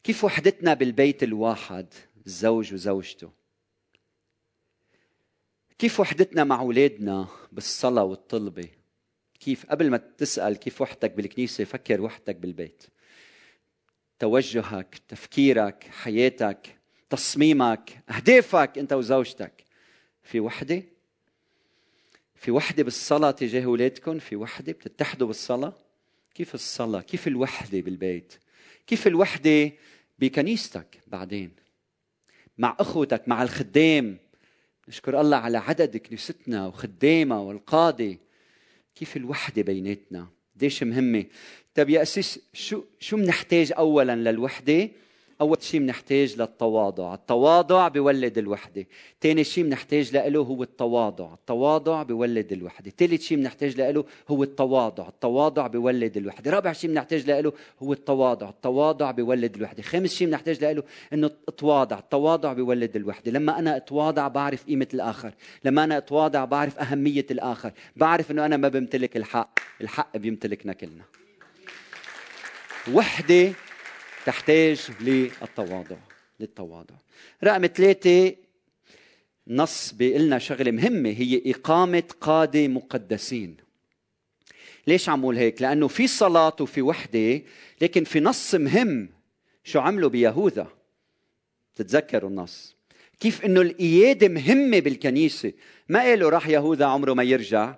كيف 0.04 0.24
وحدتنا 0.24 0.74
بالبيت 0.74 1.24
الواحد 1.24 1.94
الزوج 2.26 2.74
وزوجته؟ 2.74 3.32
كيف 5.80 6.00
وحدتنا 6.00 6.44
مع 6.44 6.60
أولادنا 6.60 7.28
بالصلاة 7.52 8.04
والطلبة؟ 8.04 8.68
كيف 9.40 9.66
قبل 9.66 9.90
ما 9.90 9.98
تسأل 9.98 10.58
كيف 10.58 10.82
وحدتك 10.82 11.12
بالكنيسة 11.12 11.64
فكر 11.64 12.02
وحدتك 12.02 12.36
بالبيت. 12.36 12.84
توجهك 14.20 15.02
تفكيرك 15.08 15.84
حياتك 15.84 16.78
تصميمك 17.10 18.04
أهدافك 18.10 18.78
أنت 18.78 18.94
وزوجتك. 18.94 19.64
في 20.24 20.40
وحدة؟ 20.40 20.84
في 22.36 22.52
وحدة 22.52 22.84
بالصلاة 22.84 23.32
تجاه 23.32 23.66
أولادكم؟ 23.66 24.20
في 24.20 24.36
وحدة؟ 24.36 24.72
بتتحدوا 24.72 25.28
بالصلاة؟ 25.28 25.74
كيف 26.36 26.56
الصلاة؟ 26.56 27.02
كيف 27.02 27.28
الوحدة 27.28 27.82
بالبيت؟ 27.82 28.34
كيف 28.88 29.08
الوحدة 29.08 29.72
بكنيستك 30.20 31.00
بعدين 31.08 31.52
مع 32.58 32.76
أخوتك 32.80 33.28
مع 33.28 33.44
الخدام. 33.44 34.18
نشكر 34.88 35.22
الله 35.22 35.38
على 35.38 35.58
عدد 35.58 35.98
كنيستنا 35.98 36.68
وخدامها 36.68 37.40
والقادة. 37.40 38.18
كيف 38.96 39.18
الوحدة 39.18 39.62
بيناتنا؟ 39.62 40.28
قديش 40.56 40.84
مهمة؟ 40.84 41.26
طيب 41.76 41.90
يا 41.90 42.02
أسيس 42.02 42.40
شو 42.54 42.84
شو 43.00 43.18
بنحتاج 43.18 43.74
اولا 43.78 44.16
للوحدة؟ 44.16 44.90
أول 45.42 45.58
شيء 45.62 45.80
بنحتاج 45.80 46.36
للتواضع. 46.42 47.14
التواضع 47.14 47.88
بيولد 47.88 48.38
الوحدة. 48.38 48.86
ثاني 49.22 49.44
شيء 49.44 49.64
بنحتاج 49.64 50.18
له 50.18 50.40
هو 50.40 50.64
التواضع. 50.64 51.34
التواضع 51.34 52.04
بيولد 52.04 52.52
الوحدة. 52.52 52.92
ثالث 52.98 53.22
شيء 53.22 53.38
بنحتاج 53.38 53.82
له 53.82 54.06
هو 54.30 54.44
التواضع. 54.44 55.08
التواضع 55.08 55.68
بيولد 55.68 56.18
الوحدة. 56.18 56.52
رابع 56.52 56.74
شيء 56.74 56.90
بنحتاج 56.90 57.30
له 57.32 57.54
هو 57.84 57.94
التواضع. 57.94 58.50
التواضع 58.50 59.12
بيولد 59.12 59.56
الوحدة. 59.56 59.84
خامس 59.84 60.14
شيء 60.16 60.28
بنحتاج 60.28 60.66
له 60.66 60.84
إنه 61.14 61.32
اتواضع 61.48 62.00
التواضع 62.00 62.54
بيولد 62.54 62.96
الوحدة. 62.96 63.32
لما 63.32 63.60
أنا 63.60 63.78
أتواضع 63.78 64.28
بعرف 64.28 64.66
قيمة 64.66 64.88
الآخر. 64.94 65.34
لما 65.66 65.84
أنا 65.84 65.98
أتواضع 65.98 66.46
بعرف 66.46 66.80
أهمية 66.80 67.26
الآخر. 67.32 67.72
بعرف 67.96 68.32
إنه 68.32 68.46
أنا 68.46 68.58
ما 68.58 68.68
بمتلك 68.68 69.18
الحق. 69.18 69.60
الحق 69.82 70.18
بيمتلكنا 70.18 70.74
كلنا. 70.74 71.04
وحدة 72.94 73.54
تحتاج 74.26 74.88
للتواضع 75.02 75.98
للتواضع. 76.40 76.96
رقم 77.44 77.68
ثلاثة 77.68 78.36
نص 79.48 79.92
بيقلنا 79.92 80.40
شغلة 80.40 80.72
مهمة 80.72 81.10
هي 81.10 81.42
إقامة 81.46 82.04
قادة 82.22 82.68
مقدسين. 82.68 83.58
ليش 84.88 85.10
عم 85.10 85.22
أقول 85.22 85.38
هيك؟ 85.38 85.62
لأنه 85.62 85.88
في 85.88 86.08
صلاة 86.08 86.56
وفي 86.60 86.82
وحدة 86.82 87.42
لكن 87.82 88.04
في 88.04 88.20
نص 88.20 88.56
مهم 88.56 89.10
شو 89.64 89.80
عملوا 89.80 90.10
بيهوذا؟ 90.10 90.68
تتذكروا 91.76 92.30
النص. 92.30 92.76
كيف 93.20 93.46
إنه 93.46 93.62
القيادة 93.62 94.28
مهمة 94.28 94.80
بالكنيسة. 94.80 95.54
ما 95.90 96.00
قالوا 96.00 96.30
راح 96.30 96.48
يهوذا 96.48 96.86
عمره 96.86 97.14
ما 97.14 97.24
يرجع 97.24 97.76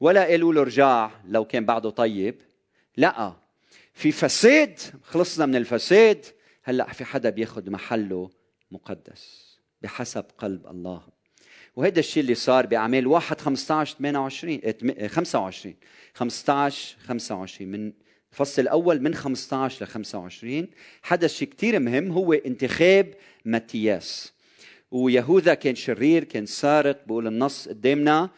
ولا 0.00 0.24
قالوا 0.24 0.54
له 0.54 0.62
رجع 0.62 1.10
لو 1.28 1.44
كان 1.44 1.64
بعده 1.64 1.90
طيب. 1.90 2.34
لا. 2.96 3.47
في 3.98 4.12
فساد 4.12 4.78
خلصنا 5.02 5.46
من 5.46 5.56
الفساد 5.56 6.26
هلأ 6.64 6.92
في 6.92 7.04
حدا 7.04 7.30
بياخذ 7.30 7.70
محله 7.70 8.30
مقدس 8.70 9.58
بحسب 9.82 10.24
قلب 10.38 10.66
الله. 10.66 11.02
وهذا 11.76 11.98
الشيء 11.98 12.22
اللي 12.22 12.34
صار 12.34 12.66
بأعمال 12.66 13.06
1 13.06 13.40
15 13.40 13.96
28 13.98 14.60
25 15.08 15.74
15 16.14 16.96
25 16.98 17.70
من 17.70 17.92
الفصل 18.32 18.62
الأول 18.62 19.02
من 19.02 19.14
15 19.14 19.84
ل 19.84 19.88
25 19.88 20.68
حدث 21.02 21.34
شيء 21.34 21.48
كثير 21.48 21.78
مهم 21.78 22.12
هو 22.12 22.32
انتخاب 22.32 23.14
ماتياس. 23.44 24.32
ويهوذا 24.90 25.54
كان 25.54 25.74
شرير 25.74 26.24
كان 26.24 26.46
سارق 26.46 27.04
بقول 27.06 27.26
النص 27.26 27.68
قدامنا. 27.68 28.30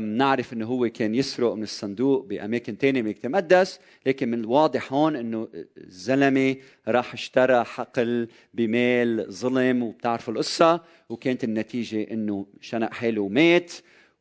نعرف 0.00 0.52
إنه 0.52 0.66
هو 0.66 0.88
كان 0.88 1.14
يسرق 1.14 1.54
من 1.54 1.62
الصندوق 1.62 2.24
بأماكن 2.24 2.76
ثانية 2.76 3.02
من 3.02 3.14
المقدس 3.24 3.80
لكن 4.06 4.28
من 4.30 4.40
الواضح 4.40 4.92
هون 4.92 5.16
إنه 5.16 5.48
الزلمة 5.78 6.56
راح 6.88 7.12
اشترى 7.14 7.64
حقل 7.64 8.28
بمال 8.54 9.26
ظلم 9.32 9.82
وبتعرفوا 9.82 10.34
القصة 10.34 10.80
وكانت 11.08 11.44
النتيجة 11.44 12.10
إنه 12.10 12.46
شنق 12.60 12.92
حاله 12.92 13.22
ومات 13.22 13.72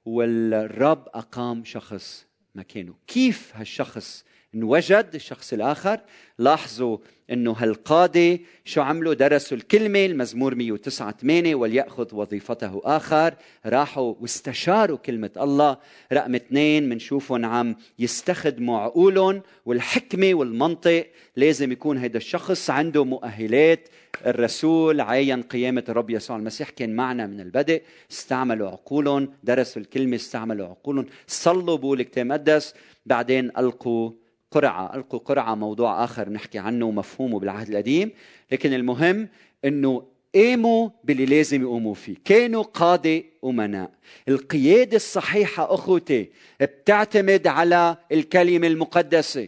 والرب 0.05 1.07
أقام 1.13 1.63
شخص 1.65 2.25
مكانه. 2.55 2.93
كيف 3.07 3.51
هالشخص 3.55 4.25
انوجد 4.55 5.09
الشخص 5.15 5.53
الآخر. 5.53 5.99
لاحظوا 6.37 6.97
إنه 7.31 7.51
هالقاضي 7.51 8.45
شو 8.65 8.81
عملوا؟ 8.81 9.13
درسوا 9.13 9.57
الكلمة 9.57 10.05
المزمور 10.05 10.55
109 10.55 11.11
8 11.11 11.55
وليأخذ 11.55 12.15
وظيفته 12.15 12.81
آخر. 12.83 13.33
راحوا 13.65 14.15
واستشاروا 14.19 14.97
كلمة 14.97 15.29
الله. 15.37 15.77
رقم 16.13 16.35
اثنين 16.35 16.89
بنشوفهم 16.89 17.45
عم 17.45 17.75
يستخدموا 17.99 18.79
عقولهم 18.79 19.41
والحكمة 19.65 20.33
والمنطق. 20.33 21.07
لازم 21.35 21.71
يكون 21.71 21.97
هذا 21.97 22.17
الشخص 22.17 22.69
عنده 22.69 23.03
مؤهلات. 23.03 23.89
الرسول 24.25 25.01
عين 25.01 25.41
قيامة 25.41 25.83
الرب 25.89 26.09
يسوع 26.09 26.37
المسيح 26.37 26.69
كان 26.69 26.95
معنا 26.95 27.27
من 27.27 27.39
البدء. 27.39 27.81
استعملوا 28.11 28.69
عقولهم 28.69 29.33
درسوا 29.43 29.81
الكلمة 29.81 30.15
استعملوا 30.15 30.67
عقولهم. 30.67 31.05
صلوا 31.27 31.77
بقول 31.77 32.01
كتاب 32.01 32.25
مقدس 32.25 32.73
بعدين 33.05 33.51
ألقوا 33.57 34.11
قرعة 34.51 34.95
ألقوا 34.95 35.19
قرعة 35.19 35.55
موضوع 35.55 36.03
آخر 36.03 36.29
نحكي 36.29 36.59
عنه 36.59 36.85
ومفهومه 36.85 37.39
بالعهد 37.39 37.69
القديم. 37.69 38.11
لكن 38.51 38.73
المهم 38.73 39.29
أنه 39.65 40.03
قاموا 40.35 40.89
باللي 41.03 41.25
لازم 41.25 41.61
يقوموا 41.61 41.93
فيه. 41.93 42.15
كانوا 42.25 42.63
قادة 42.63 43.23
أمناء. 43.45 43.91
القيادة 44.27 44.95
الصحيحة 44.95 45.73
أخوتي 45.73 46.29
بتعتمد 46.61 47.47
على 47.47 47.97
الكلمة 48.11 48.67
المقدسة. 48.67 49.47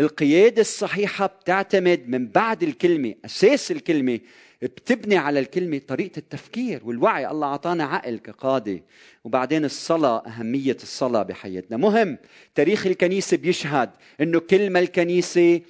القيادة 0.00 0.60
الصحيحة 0.60 1.26
بتعتمد 1.26 2.08
من 2.08 2.28
بعد 2.28 2.62
الكلمة 2.62 3.14
أساس 3.24 3.70
الكلمة 3.70 4.20
بتبني 4.62 5.16
على 5.16 5.40
الكلمة 5.40 5.80
طريقة 5.88 6.18
التفكير 6.18 6.80
والوعي. 6.84 7.30
الله 7.30 7.46
أعطانا 7.46 7.84
عقل 7.84 8.18
كقادة 8.18 8.82
وبعدين 9.24 9.64
الصلاة 9.64 10.22
أهمية 10.26 10.76
الصلاة 10.82 11.22
بحياتنا. 11.22 11.76
مهم 11.76 12.18
تاريخ 12.54 12.86
الكنيسة 12.86 13.36
بيشهد 13.36 13.90
أنه 14.20 14.40
كل 14.40 14.70
ما 14.70 14.80
الكنيسة 14.80 15.60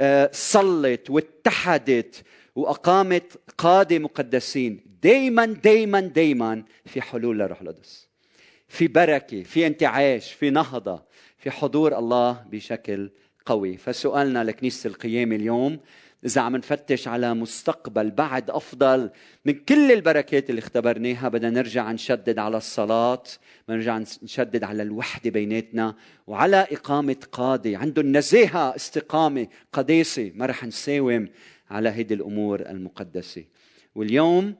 آه، 0.00 0.30
صلت 0.32 1.10
واتحدت 1.10 2.22
وأقامت 2.56 3.38
قادة 3.58 3.98
مقدسين. 3.98 4.80
دايما 5.02 5.46
دايما 5.46 6.00
دايما 6.00 6.64
في 6.84 7.02
حلول 7.02 7.38
للروح 7.38 7.60
القدس. 7.60 8.08
في 8.68 8.88
بركة 8.88 9.42
في 9.42 9.66
انتعاش 9.66 10.32
في 10.32 10.50
نهضة 10.50 11.02
في 11.38 11.50
حضور 11.50 11.98
الله 11.98 12.44
بشكل 12.50 13.10
قوي. 13.46 13.76
فسؤالنا 13.76 14.44
لكنيسة 14.44 14.88
القيامة 14.88 15.36
اليوم 15.36 15.78
إذا 16.24 16.40
عم 16.40 16.56
نفتش 16.56 17.08
على 17.08 17.34
مستقبل 17.34 18.10
بعد 18.10 18.50
أفضل 18.50 19.10
من 19.44 19.52
كل 19.52 19.92
البركات 19.92 20.50
اللي 20.50 20.58
اختبرناها 20.58 21.28
بدنا 21.28 21.50
نرجع 21.50 21.92
نشدد 21.92 22.38
على 22.38 22.56
الصلاة 22.56 23.22
نرجع 23.68 23.98
نشدد 23.98 24.64
على 24.64 24.82
الوحدة 24.82 25.30
بيناتنا 25.30 25.96
وعلى 26.26 26.66
إقامة 26.72 27.16
قاضي. 27.32 27.76
عنده 27.76 28.02
النزاهة 28.02 28.76
استقامة 28.76 29.46
قداسة 29.72 30.32
ما 30.34 30.46
رح 30.46 30.64
نساوم 30.64 31.28
على 31.70 31.88
هيدي 31.88 32.14
الأمور 32.14 32.60
المقدسة. 32.60 33.44
واليوم 33.94 34.54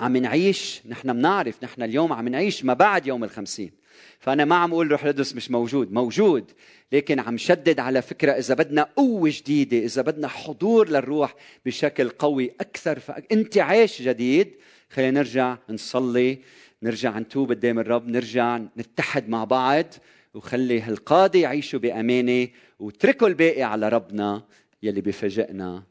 عم 0.00 0.16
نعيش 0.16 0.82
نحن 0.86 1.12
بنعرف 1.12 1.64
نحن 1.64 1.82
اليوم 1.82 2.12
عم 2.12 2.28
نعيش 2.28 2.64
ما 2.64 2.74
بعد 2.74 3.06
يوم 3.06 3.24
الخمسين. 3.24 3.72
فأنا 4.18 4.44
ما 4.44 4.54
عم 4.54 4.72
أقول 4.72 4.90
روح 4.90 5.04
القدس 5.04 5.34
مش 5.34 5.50
موجود 5.50 5.92
موجود 5.92 6.52
لكن 6.92 7.20
عم 7.20 7.36
شدد 7.36 7.80
على 7.80 8.02
فكرة 8.02 8.32
إذا 8.32 8.54
بدنا 8.54 8.82
قوة 8.82 9.32
جديدة 9.32 9.78
إذا 9.78 10.02
بدنا 10.02 10.28
حضور 10.28 10.88
للروح 10.88 11.34
بشكل 11.66 12.08
قوي 12.08 12.52
أكثر 12.60 12.98
فانتعاش 12.98 14.02
جديد. 14.02 14.54
خلينا 14.90 15.10
نرجع 15.10 15.58
نصلي 15.68 16.38
نرجع 16.82 17.18
نتوب 17.18 17.50
قدام 17.50 17.78
الرب 17.78 18.08
نرجع 18.08 18.56
نتحد 18.56 19.28
مع 19.28 19.44
بعض 19.44 19.86
وخلي 20.34 20.80
هالقاضي 20.80 21.40
يعيشوا 21.40 21.80
بأمانة 21.80 22.48
وتركوا 22.78 23.28
الباقي 23.28 23.62
على 23.62 23.88
ربنا 23.88 24.42
يلي 24.82 25.00
بفاجئنا 25.00 25.82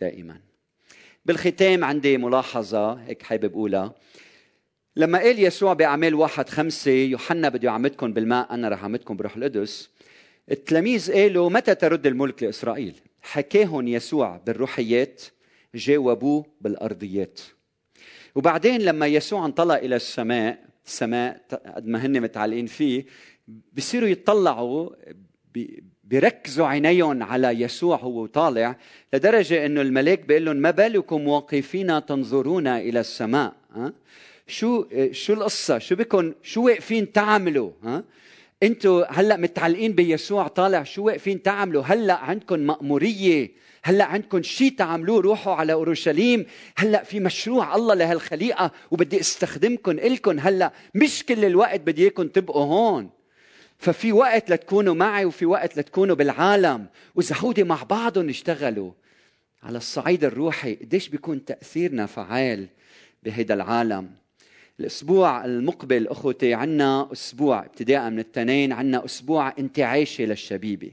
دائما. 0.00 0.40
بالختام 1.24 1.84
عندي 1.84 2.18
ملاحظة 2.18 2.92
هيك 2.92 3.22
حابب 3.22 3.52
أقولها. 3.52 3.94
لما 4.98 5.18
قال 5.18 5.44
يسوع 5.44 5.72
بأعمال 5.72 6.14
واحد 6.14 6.48
خمسة 6.48 6.90
يوحنا 6.90 7.48
بده 7.48 7.68
يعمدكم 7.68 8.12
بالماء 8.12 8.54
أنا 8.54 8.68
رح 8.68 8.82
أعمدكم 8.82 9.16
بروح 9.16 9.36
القدس. 9.36 9.90
التلاميذ 10.50 11.12
قالوا 11.12 11.50
متى 11.50 11.74
ترد 11.74 12.06
الملك 12.06 12.42
لإسرائيل؟ 12.42 12.94
حكاهم 13.22 13.88
يسوع 13.88 14.40
بالروحيات 14.46 15.22
جاوبوه 15.74 16.46
بالأرضيات. 16.60 17.40
وبعدين 18.34 18.80
لما 18.80 19.06
يسوع 19.06 19.46
انطلق 19.46 19.74
إلى 19.74 19.96
السماء 19.96 20.58
السماء 20.86 21.40
قد 21.76 21.86
ما 21.86 22.06
هن 22.06 22.20
متعلقين 22.20 22.66
فيه 22.66 23.04
بصيروا 23.72 24.08
يطلعوا 24.08 24.90
بيركزوا 26.04 26.66
عينيهم 26.66 27.22
على 27.22 27.48
يسوع 27.48 27.96
هو 27.96 28.26
طالع 28.26 28.76
لدرجة 29.12 29.66
إنه 29.66 29.80
الملاك 29.80 30.20
بيقول 30.20 30.44
لهم 30.44 30.56
ما 30.56 30.70
بالكم 30.70 31.28
واقفين 31.28 32.06
تنظرون 32.06 32.66
إلى 32.66 33.00
السماء؟ 33.00 33.54
ها؟ 33.72 33.92
شو 34.48 34.84
شو 35.12 35.32
القصة؟ 35.32 35.78
شو 35.78 35.94
بكم 35.94 36.32
شو 36.42 36.64
واقفين 36.64 37.12
تعملوا؟ 37.12 37.70
ها؟ 37.82 38.04
أنتوا 38.62 39.20
هلأ 39.20 39.36
متعلقين 39.36 39.92
بيسوع 39.92 40.48
طالع 40.48 40.82
شو 40.82 41.04
واقفين 41.04 41.42
تعملوا؟ 41.42 41.82
هلأ 41.82 42.14
عندكم 42.14 42.58
مأمورية 42.58 43.50
هلأ 43.82 44.04
عندكم 44.04 44.42
شيء 44.42 44.76
تعملوه 44.76 45.20
روحوا 45.20 45.54
على 45.54 45.72
أورشليم 45.72 46.46
هلأ 46.76 47.04
في 47.04 47.20
مشروع 47.20 47.76
الله 47.76 47.94
لهالخليقة 47.94 48.70
وبدي 48.90 49.20
استخدمكم 49.20 49.90
الكم 49.90 50.38
هلأ 50.38 50.72
مش 50.94 51.24
كل 51.24 51.44
الوقت 51.44 51.80
بدي 51.80 52.02
اياكم 52.02 52.28
تبقوا 52.28 52.64
هون. 52.64 53.10
ففي 53.78 54.12
وقت 54.12 54.50
لتكونوا 54.50 54.94
معي 54.94 55.24
وفي 55.24 55.46
وقت 55.46 55.78
لتكونوا 55.78 56.16
بالعالم. 56.16 56.86
وإذا 57.14 57.36
هودي 57.36 57.64
مع 57.64 57.82
بعضهم 57.82 58.28
اشتغلوا 58.28 58.92
على 59.62 59.78
الصعيد 59.78 60.24
الروحي 60.24 60.74
قديش 60.74 61.08
بيكون 61.08 61.44
تأثيرنا 61.44 62.06
فعال 62.06 62.66
بهيدا 63.22 63.54
العالم. 63.54 64.10
الأسبوع 64.80 65.44
المقبل 65.44 66.08
أخوتي 66.08 66.54
عنا 66.54 67.08
أسبوع 67.12 67.64
ابتداء 67.64 68.10
من 68.10 68.18
التنين 68.18 68.72
عنا 68.72 69.04
أسبوع 69.04 69.54
انتعاشي 69.58 70.26
للشبيبة. 70.26 70.92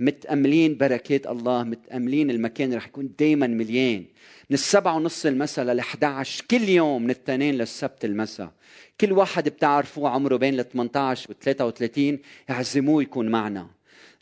متأملين 0.00 0.76
بركات 0.76 1.26
الله 1.26 1.62
متأملين 1.62 2.30
المكان 2.30 2.74
رح 2.74 2.86
يكون 2.86 3.10
دايما 3.18 3.46
مليان. 3.46 4.04
من 4.50 4.54
السبعة 4.54 4.96
ونص 4.96 5.26
المساء 5.26 5.64
لل 5.64 5.78
11 5.78 6.44
كل 6.50 6.68
يوم 6.68 7.02
من 7.02 7.10
التنين 7.10 7.54
للسبت 7.54 8.04
المساء. 8.04 8.52
كل 9.00 9.12
واحد 9.12 9.48
بتعرفوه 9.48 10.10
عمره 10.10 10.36
بين 10.36 10.60
ال 10.60 10.68
18 10.68 11.30
و 11.30 11.34
33 11.40 12.18
اعزموه 12.50 13.02
يكون 13.02 13.28
معنا. 13.28 13.66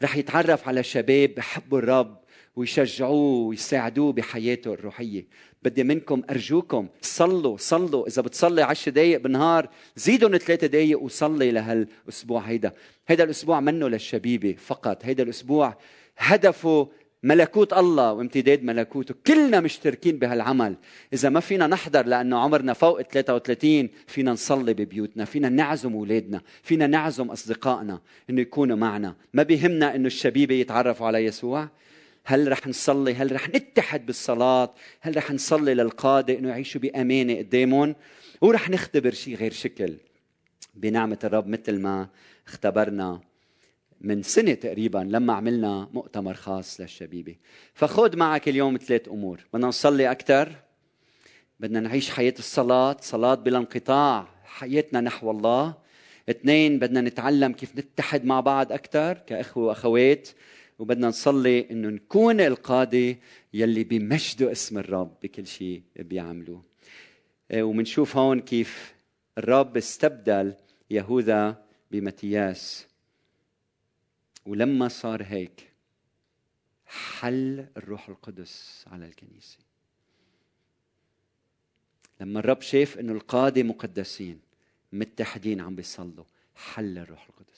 رح 0.03 0.17
يتعرف 0.17 0.69
على 0.69 0.83
شباب 0.83 1.35
بحبوا 1.35 1.79
الرب 1.79 2.23
ويشجعوه 2.57 3.47
ويساعدوه 3.47 4.13
بحياته 4.13 4.75
الروحية. 4.75 5.25
بدي 5.63 5.85
منكم 5.85 6.23
أرجوكم 6.31 6.89
صلوا 7.01 7.57
صلوا. 7.57 8.07
إذا 8.07 8.23
بتصلي 8.23 8.63
عشر 8.63 8.91
دقائق 8.91 9.21
بالنهار 9.21 9.69
زيدوا 9.97 10.39
ثلاثة 10.39 10.67
دقائق 10.67 11.03
وصلي 11.03 11.51
لهالأسبوع 11.51 12.41
هيدا. 12.41 12.73
هيدا 13.09 13.25
الأسبوع 13.25 13.61
منه 13.61 13.89
للشبيبة 13.89 14.57
فقط. 14.59 15.05
هيدا 15.05 15.23
الأسبوع 15.23 15.77
هدفه 16.19 16.89
ملكوت 17.23 17.73
الله 17.73 18.13
وامتداد 18.13 18.63
ملكوته. 18.63 19.15
كلنا 19.27 19.61
مشتركين 19.61 20.19
بهالعمل. 20.19 20.75
إذا 21.13 21.29
ما 21.29 21.41
فينا 21.41 21.67
نحضر 21.67 22.07
لأنه 22.07 22.39
عمرنا 22.39 22.73
فوق 22.73 22.99
ال 22.99 23.09
33 23.09 23.89
فينا 24.07 24.33
نصلي 24.33 24.75
ببيوتنا 24.75 25.25
فينا 25.25 25.49
نعزم 25.49 25.93
أولادنا 25.93 26.41
فينا 26.63 26.87
نعزم 26.87 27.31
أصدقائنا 27.31 28.01
أنه 28.31 28.41
يكونوا 28.41 28.77
معنا. 28.77 29.15
ما 29.35 29.43
بيهمنا 29.43 29.95
أنه 29.95 30.07
الشبيبة 30.07 30.55
يتعرفوا 30.55 31.07
على 31.07 31.25
يسوع؟ 31.25 31.69
هل 32.25 32.53
رح 32.53 32.67
نصلي؟ 32.67 33.15
هل 33.15 33.33
رح 33.33 33.49
نتحد 33.49 34.07
بالصلاة؟ 34.07 34.75
هل 35.01 35.17
رح 35.17 35.31
نصلي 35.31 35.75
للقادة 35.75 36.39
أنه 36.39 36.49
يعيشوا 36.49 36.81
بأمانة 36.81 37.39
قدامهم؟ 37.39 37.95
ورح 38.41 38.71
نختبر 38.71 39.11
شيء 39.11 39.37
غير 39.37 39.53
شكل. 39.53 39.97
بنعمة 40.75 41.19
الرب 41.25 41.47
مثل 41.47 41.79
ما 41.79 42.09
اختبرنا 42.47 43.21
من 44.01 44.23
سنة 44.23 44.55
تقريبا 44.55 44.99
لما 44.99 45.33
عملنا 45.33 45.89
مؤتمر 45.93 46.35
خاص 46.35 46.81
للشبيبة. 46.81 47.37
فخذ 47.75 48.17
معك 48.17 48.49
اليوم 48.49 48.77
ثلاث 48.77 49.09
أمور. 49.09 49.41
بدنا 49.55 49.67
نصلي 49.67 50.11
أكثر 50.11 50.53
بدنا 51.61 51.81
نعيش 51.81 52.11
حياة 52.11 52.35
الصلاة 52.39 52.97
صلاة 53.01 53.35
بلا 53.35 53.59
انقطاع 53.59 54.29
حياتنا 54.45 55.01
نحو 55.01 55.31
الله. 55.31 55.75
اثنين 56.31 56.79
بدنا 56.79 57.01
نتعلم 57.01 57.53
كيف 57.53 57.79
نتحد 57.79 58.25
مع 58.25 58.41
بعض 58.41 58.73
أكثر 58.73 59.15
كأخوة 59.15 59.65
وأخوات. 59.65 60.29
وبدنا 60.83 61.09
نصلي 61.09 61.71
إنه 61.71 61.89
نكون 61.89 62.41
القادة 62.41 63.17
يلي 63.55 63.85
بيمجدوا 63.85 64.53
اسم 64.53 64.79
الرب 64.79 65.17
بكل 65.23 65.47
شيء 65.47 65.83
بيعملوه. 65.97 66.65
آه، 67.51 67.63
ومنشوف 67.63 68.17
هون 68.17 68.41
كيف 68.41 68.95
الرب 69.39 69.77
استبدل 69.77 70.55
يهوذا 70.91 71.65
بمتياس. 71.91 72.87
ولما 74.47 74.89
صار 74.89 75.23
هيك 75.23 75.73
حل 76.87 77.67
الروح 77.77 78.09
القدس 78.09 78.85
على 78.87 79.07
الكنيسة. 79.07 79.59
لما 82.21 82.41
الرب 82.41 82.61
شاف 82.63 82.99
إنه 82.99 83.13
القادة 83.13 83.63
مقدسين 83.63 84.41
متحدين 84.93 85.61
عم 85.61 85.75
بيصلوا 85.75 86.25
حل 86.55 86.99
الروح 86.99 87.29
القدس. 87.29 87.52